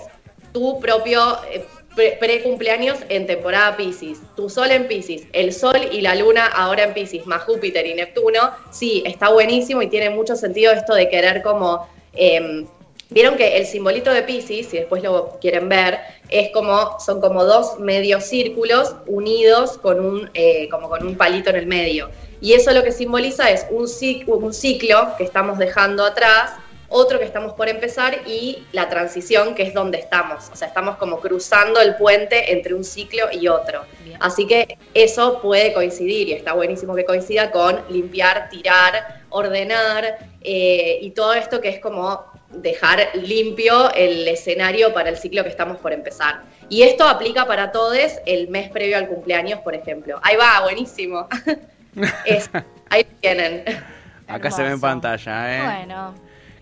tu 0.54 0.80
propio 0.80 1.40
eh, 1.50 1.66
pre-cumpleaños 1.96 2.98
en 3.10 3.28
temporada 3.28 3.78
Pisces, 3.78 4.20
tu 4.36 4.50
sol 4.50 4.72
en 4.72 4.88
Pisces, 4.88 5.24
el 5.34 5.54
sol 5.54 5.78
y 5.92 6.02
la 6.02 6.16
luna 6.16 6.48
ahora 6.48 6.84
en 6.84 6.94
Pisces, 6.94 7.26
más 7.26 7.44
Júpiter 7.44 7.86
y 7.86 7.94
Neptuno, 7.94 8.52
sí, 8.72 9.04
está 9.06 9.30
buenísimo 9.30 9.82
y 9.82 9.88
tiene 9.88 10.10
mucho 10.10 10.36
sentido 10.36 10.72
esto 10.72 10.94
de 10.94 11.10
querer 11.10 11.42
como... 11.42 11.88
em, 12.14 12.66
Vieron 13.14 13.36
que 13.36 13.58
el 13.58 13.68
simbolito 13.68 14.12
de 14.12 14.24
Pisces, 14.24 14.68
si 14.70 14.78
después 14.78 15.04
lo 15.04 15.38
quieren 15.40 15.70
ver, 15.70 16.00
es 16.30 16.50
como, 16.50 17.00
son 17.00 17.22
como 17.22 17.46
dos 17.46 17.78
medios 17.80 18.24
círculos 18.24 18.96
unidos 19.06 19.78
con 19.78 20.04
un, 20.04 20.32
eh, 20.34 20.68
como 20.70 20.90
con 20.90 21.06
un 21.06 21.16
palito 21.16 21.52
en 21.52 21.58
el 21.58 21.68
medio. 21.68 22.10
Y 22.42 22.54
eso 22.54 22.72
lo 22.72 22.82
que 22.82 22.92
simboliza 22.92 23.52
es 23.52 23.68
un 23.70 23.86
un 24.26 24.54
ciclo 24.54 25.10
que 25.18 25.26
estamos 25.26 25.60
dejando 25.60 26.04
atrás, 26.04 26.54
otro 26.90 27.18
que 27.20 27.26
estamos 27.26 27.54
por 27.54 27.68
empezar 27.70 28.22
y 28.28 28.64
la 28.72 28.90
transición 28.90 29.56
que 29.56 29.64
es 29.64 29.74
donde 29.74 29.98
estamos. 29.98 30.50
O 30.52 30.56
sea, 30.56 30.68
estamos 30.68 30.98
como 30.98 31.20
cruzando 31.20 31.80
el 31.82 31.96
puente 31.96 32.52
entre 32.54 32.74
un 32.74 32.84
ciclo 32.84 33.26
y 33.32 33.48
otro. 33.48 33.84
Bien. 34.04 34.18
Así 34.22 34.46
que 34.46 34.78
eso 34.94 35.42
puede 35.42 35.74
coincidir 35.74 36.30
y 36.30 36.34
está 36.34 36.54
buenísimo 36.54 36.96
que 36.96 37.06
coincida 37.06 37.52
con 37.52 37.82
limpiar, 37.90 38.50
tirar, 38.50 39.22
ordenar 39.30 40.18
eh, 40.42 41.00
y 41.02 41.12
todo 41.12 41.34
esto 41.34 41.62
que 41.62 41.70
es 41.70 41.80
como 41.80 42.32
dejar 42.50 43.10
limpio 43.16 43.92
el 43.96 44.28
escenario 44.28 44.94
para 44.94 45.10
el 45.10 45.18
ciclo 45.18 45.44
que 45.44 45.50
estamos 45.50 45.78
por 45.78 45.92
empezar. 45.94 46.42
Y 46.70 46.84
esto 46.84 47.08
aplica 47.08 47.46
para 47.48 47.72
todos 47.72 47.98
el 48.26 48.48
mes 48.50 48.70
previo 48.70 48.98
al 48.98 49.08
cumpleaños, 49.08 49.60
por 49.62 49.74
ejemplo. 49.74 50.20
Ahí 50.22 50.36
va, 50.36 50.62
buenísimo. 50.62 51.28
Es- 52.26 52.50
ahí 52.90 53.04
tienen. 53.22 53.64
Acá 54.28 54.50
se 54.52 54.64
ve 54.64 54.70
en 54.70 54.82
pantalla, 54.82 55.58
¿eh? 55.58 55.62
Bueno. 55.86 56.16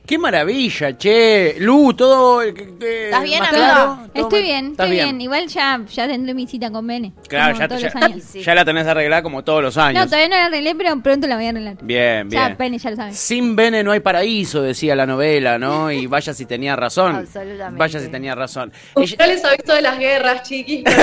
Qué 0.06 0.18
maravilla, 0.18 0.98
che. 0.98 1.56
Lu, 1.60 1.94
todo. 1.94 2.42
eh, 2.42 2.50
¿Estás 2.50 3.24
bien, 3.24 3.40
más 3.40 3.50
amiga? 3.50 3.50
claro? 3.50 3.98
¿Todo 4.14 4.24
Estoy 4.26 4.42
bien, 4.42 4.72
¿Estás 4.72 4.86
estoy 4.88 4.98
bien. 5.06 5.22
Igual 5.22 5.48
ya, 5.48 5.80
ya 5.90 6.08
tendré 6.08 6.34
mi 6.34 6.48
cita 6.48 6.70
con 6.70 6.86
Bene. 6.86 7.14
Claro, 7.30 7.54
como 7.54 7.60
ya, 7.62 7.68
todos 7.70 7.82
ya, 7.82 7.88
los 7.94 8.04
años. 8.04 8.24
Sí. 8.30 8.42
ya 8.44 8.56
la 8.56 8.66
tenés 8.66 8.88
arreglada 8.88 9.24
como 9.24 9.44
todos 9.46 9.62
los 9.64 9.78
años. 9.78 10.04
No, 10.04 10.06
todavía 10.10 10.28
no 10.28 10.36
la 10.36 10.46
arreglé, 10.48 10.76
pero 10.76 11.00
pronto 11.02 11.28
la 11.28 11.36
voy 11.38 11.46
a 11.46 11.50
arreglar. 11.52 11.78
Bien, 11.82 12.30
Ya, 12.30 12.46
bien. 12.48 12.58
Bene 12.58 12.78
ya 12.78 12.90
lo 12.90 12.96
sabe. 12.98 13.14
Sin 13.14 13.56
Bene 13.56 13.84
no 13.86 13.92
hay 13.94 14.02
paraíso, 14.02 14.62
decía 14.62 14.96
la 14.98 15.06
novela, 15.06 15.58
¿no? 15.58 15.90
Y 15.92 16.08
vaya 16.08 16.34
si 16.34 16.46
tenía 16.46 16.76
razón. 16.76 17.16
Absolutamente. 17.16 17.80
Vaya 17.80 18.00
si 18.02 18.08
tenía 18.10 18.36
razón. 18.36 18.74
Ella- 18.98 19.16
Yo 19.18 19.26
les 19.34 19.46
aviso 19.46 19.74
de 19.74 19.82
las 19.82 19.98
guerras, 19.98 20.44
chiquis. 20.44 20.84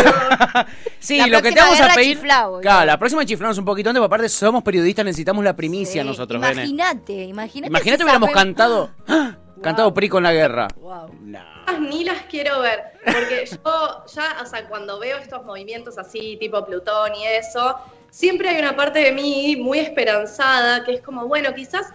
Sí, 1.01 1.17
La 1.19 1.29
lo 1.29 1.41
que 1.41 1.51
te 1.51 1.55
próxima 1.55 1.65
vamos 1.65 1.81
a 1.81 1.83
guerra 1.85 1.95
pedir. 1.95 2.19
boludo. 2.19 2.61
claro, 2.61 2.85
la 2.87 2.99
próxima 2.99 3.25
chiflamos 3.25 3.57
un 3.57 3.65
poquito 3.65 3.89
antes, 3.89 4.01
porque 4.01 4.07
aparte 4.17 4.29
somos 4.29 4.63
periodistas, 4.65 5.05
necesitamos 5.05 5.45
la 5.45 5.55
primicia 5.55 6.03
Sí, 6.03 6.09
nosotros, 6.09 6.43
Bene. 6.43 6.55
Imagínate, 6.65 7.13
imagínate. 7.25 7.69
Imagínate 7.69 7.99
si 7.99 8.03
hubiéramos 8.05 8.29
sabe- 8.31 8.39
cantado. 8.39 8.88
¡Ah! 9.09 9.37
Cantado 9.63 9.93
PRI 9.93 10.09
con 10.09 10.23
la 10.23 10.33
guerra. 10.33 10.69
Wow. 10.77 11.15
No. 11.21 11.41
ni 11.81 12.05
las 12.05 12.23
quiero 12.23 12.61
ver, 12.61 12.85
porque 13.05 13.45
yo 13.65 14.05
ya, 14.07 14.37
o 14.43 14.47
sea, 14.47 14.69
cuando 14.69 14.99
veo 14.99 15.19
estos 15.19 15.45
movimientos 15.45 15.99
así, 15.99 16.37
tipo 16.39 16.65
Plutón 16.65 17.15
y 17.15 17.25
eso, 17.27 17.77
siempre 18.11 18.49
hay 18.51 18.59
una 18.61 18.77
parte 18.77 19.01
de 19.01 19.13
mí 19.13 19.57
muy 19.57 19.79
esperanzada, 19.81 20.85
que 20.85 20.95
es 20.95 21.03
como, 21.03 21.27
bueno, 21.27 21.53
quizás 21.55 21.87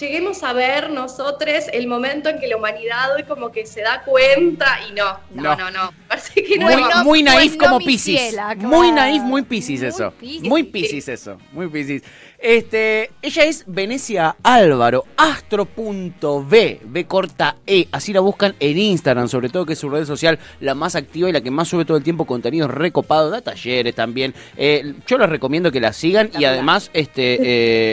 lleguemos 0.00 0.42
a 0.42 0.52
ver 0.52 0.90
nosotros 0.90 1.68
el 1.72 1.86
momento 1.86 2.28
en 2.28 2.38
que 2.38 2.48
la 2.48 2.56
humanidad 2.56 3.14
hoy 3.14 3.22
como 3.22 3.50
que 3.52 3.64
se 3.66 3.82
da 3.82 4.02
cuenta 4.04 4.78
y 4.88 4.92
no, 4.92 5.18
No. 5.30 5.42
no, 5.42 5.56
no, 5.56 5.70
no, 5.70 5.90
parece 6.16 6.42
que 6.42 6.58
no. 6.58 6.66
Muy, 6.66 7.04
muy 7.04 7.22
naif 7.22 7.56
como 7.56 7.78
Piscis. 7.78 8.36
Muy 8.58 8.92
naif, 8.92 9.22
muy 9.22 9.42
Piscis 9.42 9.82
eso. 9.82 10.12
Piscis. 10.18 10.42
Muy 10.42 10.62
Piscis 10.64 11.08
eso. 11.08 11.38
Muy 11.52 11.68
Piscis. 11.68 12.02
Este, 12.38 13.10
ella 13.22 13.44
es 13.44 13.64
Venecia 13.66 14.36
Álvaro, 14.42 15.04
astro.b, 15.16 16.80
B 16.84 17.06
corta 17.06 17.56
E. 17.66 17.88
Así 17.90 18.12
la 18.12 18.20
buscan 18.20 18.54
en 18.60 18.78
Instagram, 18.78 19.28
sobre 19.28 19.48
todo 19.48 19.64
que 19.64 19.72
es 19.72 19.78
su 19.78 19.88
red 19.88 20.04
social 20.04 20.38
la 20.60 20.74
más 20.74 20.96
activa 20.96 21.28
y 21.28 21.32
la 21.32 21.40
que 21.40 21.50
más 21.50 21.68
sube 21.68 21.84
todo 21.84 21.96
el 21.96 22.02
tiempo 22.02 22.26
contenidos 22.26 22.70
recopados, 22.70 23.32
da 23.32 23.40
talleres 23.40 23.94
también. 23.94 24.34
Eh, 24.56 24.94
yo 25.06 25.18
les 25.18 25.28
recomiendo 25.28 25.72
que 25.72 25.80
la 25.80 25.92
sigan 25.92 26.30
y 26.38 26.44
además 26.44 26.90
este, 26.92 27.38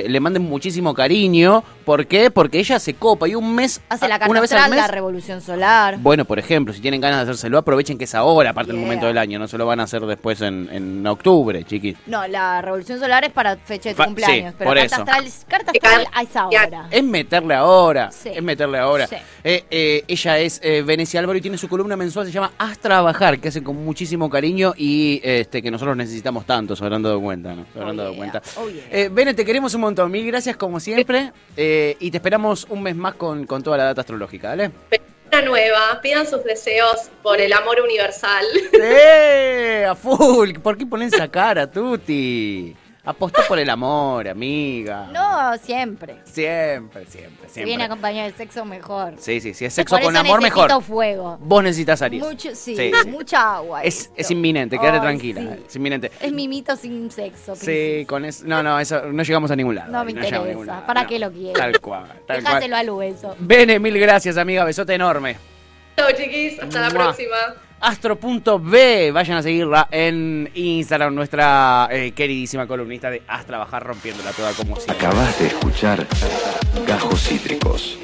eh, 0.03 0.09
le 0.09 0.19
manden 0.19 0.43
muchísimo 0.43 0.93
cariño. 0.93 1.63
¿Por 1.85 2.07
qué? 2.07 2.29
Porque 2.29 2.59
ella 2.59 2.79
se 2.79 2.93
copa 2.93 3.27
y 3.27 3.35
un 3.35 3.55
mes, 3.55 3.81
Hace 3.89 4.07
la 4.07 4.19
una 4.27 4.41
vez 4.41 4.51
al 4.51 4.69
mes, 4.69 4.79
la 4.79 4.87
revolución 4.87 5.41
solar. 5.41 5.97
bueno, 5.99 6.25
por 6.25 6.39
ejemplo, 6.39 6.73
si 6.73 6.81
tienen 6.81 7.01
ganas 7.01 7.19
de 7.19 7.23
hacérselo, 7.23 7.57
aprovechen 7.57 7.97
que 7.97 8.05
es 8.05 8.12
ahora, 8.15 8.51
aparte 8.51 8.71
del 8.71 8.77
Yeah. 8.79 8.85
momento 8.85 9.07
del 9.07 9.17
año, 9.17 9.39
no 9.39 9.47
se 9.47 9.57
lo 9.57 9.65
van 9.65 9.79
a 9.79 9.83
hacer 9.83 10.01
después 10.05 10.41
en, 10.41 10.69
en 10.71 11.05
octubre, 11.07 11.63
chiquis. 11.63 11.95
No, 12.07 12.27
la 12.27 12.61
revolución 12.61 12.99
solar 12.99 13.23
es 13.23 13.31
para 13.31 13.55
fecha 13.57 13.89
de 13.89 13.95
tu 13.95 13.97
Fa- 13.99 14.05
cumpleaños. 14.05 14.51
sí, 14.51 14.55
pero 14.57 14.69
por 14.69 14.77
carta 14.77 14.95
eso. 14.95 15.01
astral, 15.03 15.31
carta 15.47 15.71
astral 15.71 16.07
es 16.21 16.35
ahora. 16.35 16.87
Es 16.91 17.03
meterle 17.03 17.53
ahora, 17.55 18.11
Sí. 18.11 18.29
es 18.33 18.43
meterle 18.43 18.77
ahora. 18.79 19.07
Sí. 19.07 19.15
Eh, 19.43 19.63
eh, 19.69 20.03
ella 20.07 20.39
es 20.39 20.59
eh, 20.63 20.81
Venecia 20.83 21.19
Álvaro 21.19 21.37
y 21.37 21.41
tiene 21.41 21.57
su 21.57 21.67
columna 21.67 21.95
mensual, 21.95 22.25
se 22.25 22.31
llama 22.31 22.51
Haz 22.57 22.79
Trabajar, 22.79 23.39
que 23.39 23.49
hace 23.49 23.63
con 23.63 23.75
muchísimo 23.83 24.29
cariño 24.29 24.73
y 24.77 25.19
este 25.23 25.61
que 25.61 25.71
nosotros 25.71 25.95
necesitamos 25.97 26.45
tanto, 26.45 26.75
se 26.75 26.83
habrán 26.83 27.03
dado 27.03 27.19
cuenta, 27.21 27.53
¿no? 27.55 27.65
Se 27.73 27.79
habrán 27.79 27.95
Oh, 27.99 28.01
dado 28.03 28.09
yeah. 28.11 28.17
cuenta. 28.17 28.41
Oh, 28.57 28.69
yeah. 28.69 28.83
Eh, 28.91 29.09
Bene, 29.11 29.33
te 29.33 29.45
queremos 29.45 29.73
un 29.73 29.81
montón, 29.81 30.11
mil 30.11 30.25
gracias 30.25 30.55
como 30.57 30.79
siempre 30.79 31.31
eh, 31.57 31.95
y 31.99 32.11
te 32.11 32.17
esperamos 32.17 32.65
un 32.69 32.81
mes 32.83 32.95
más 32.95 33.15
con, 33.15 33.45
con 33.45 33.61
toda 33.63 33.77
la 33.77 33.83
data 33.85 34.01
astrológica, 34.01 34.49
¿dale? 34.49 34.71
Nueva, 35.41 35.99
pidan 36.01 36.27
sus 36.27 36.43
deseos 36.43 37.09
por 37.21 37.41
el 37.41 37.53
amor 37.53 37.81
universal. 37.81 38.45
¡Eh! 38.73 39.85
A 39.89 39.95
full. 39.95 40.53
¿Por 40.61 40.77
qué 40.77 40.85
ponen 40.85 41.09
esa 41.13 41.27
cara, 41.27 41.69
Tuti? 41.69 42.75
Apostá 43.05 43.41
por 43.49 43.59
el 43.59 43.69
amor, 43.69 44.29
amiga. 44.29 45.09
No, 45.11 45.57
siempre. 45.57 46.19
Siempre, 46.23 47.05
siempre, 47.05 47.47
Si 47.49 47.53
siempre. 47.55 47.65
viene 47.65 47.83
acompañado 47.83 48.29
de 48.31 48.37
sexo, 48.37 48.63
mejor. 48.63 49.15
Sí, 49.17 49.41
sí, 49.41 49.53
si 49.53 49.65
es 49.65 49.73
sexo 49.73 49.95
Por 49.95 50.03
con 50.03 50.13
eso 50.15 50.21
amor, 50.21 50.41
mejor. 50.41 50.81
fuego. 50.81 51.37
Vos 51.41 51.61
necesitas 51.63 52.01
Aries. 52.01 52.23
Mucho, 52.23 52.55
sí, 52.55 52.77
Sí, 52.77 52.91
sí. 53.03 53.09
mucha 53.09 53.55
agua. 53.57 53.83
Es, 53.83 54.09
es 54.15 54.31
inminente, 54.31 54.79
quédate 54.79 55.01
tranquila. 55.01 55.41
sí. 55.41 55.63
Es 55.67 55.75
inminente. 55.75 56.11
Es 56.21 56.31
mi 56.31 56.47
mito 56.47 56.77
sin 56.77 57.11
sexo. 57.11 57.57
Sí, 57.57 58.05
con 58.07 58.23
eso. 58.23 58.45
No, 58.47 58.63
no, 58.63 58.79
eso 58.79 59.01
no 59.11 59.21
llegamos 59.23 59.51
a 59.51 59.55
ningún 59.57 59.75
lado. 59.75 59.91
No 59.91 60.05
me 60.05 60.13
llegamos 60.13 60.31
a 60.31 60.37
ningún 60.37 60.49
interesa. 60.51 60.71
lado, 60.73 60.87
¿Para 60.87 61.03
no. 61.03 61.09
qué 61.09 61.19
lo 61.19 61.31
quiero? 61.31 61.59
Tal 61.59 61.79
cual, 61.81 62.05
tal 62.25 62.37
Dejáselo 62.37 62.69
cual. 62.69 62.73
al 62.73 62.89
hueso. 62.89 63.35
Bene, 63.39 63.79
mil 63.79 63.99
gracias, 63.99 64.37
amiga. 64.37 64.63
Besote 64.63 64.93
enorme. 64.93 65.35
Chao, 65.97 66.07
chiquis, 66.15 66.57
hasta 66.59 66.79
la 66.81 66.89
próxima. 66.89 67.35
Astro.b, 67.83 69.11
vayan 69.11 69.37
a 69.37 69.43
seguirla 69.43 69.89
en 69.91 70.49
Instagram, 70.53 71.13
nuestra 71.13 71.89
eh, 71.91 72.13
queridísima 72.13 72.65
columnista 72.65 73.09
de 73.09 73.21
Haz 73.27 73.45
Trabajar 73.45 73.83
rompiéndola 73.83 74.31
toda 74.31 74.53
como 74.53 74.77
siempre. 74.77 74.95
Acabas 74.95 75.37
de 75.37 75.47
escuchar 75.47 76.07
Gajos 76.87 77.27
Cítricos. 77.27 77.99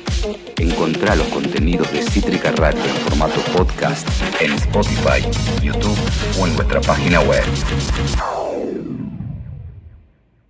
Encontrá 0.57 1.15
los 1.15 1.27
contenidos 1.27 1.89
de 1.93 2.01
Cítrica 2.01 2.51
Radio 2.51 2.83
en 2.83 2.95
formato 3.07 3.39
podcast 3.55 4.05
en 4.41 4.51
Spotify, 4.51 5.25
YouTube 5.63 5.97
o 6.41 6.45
en 6.45 6.57
nuestra 6.57 6.81
página 6.81 7.21
web. 7.21 7.45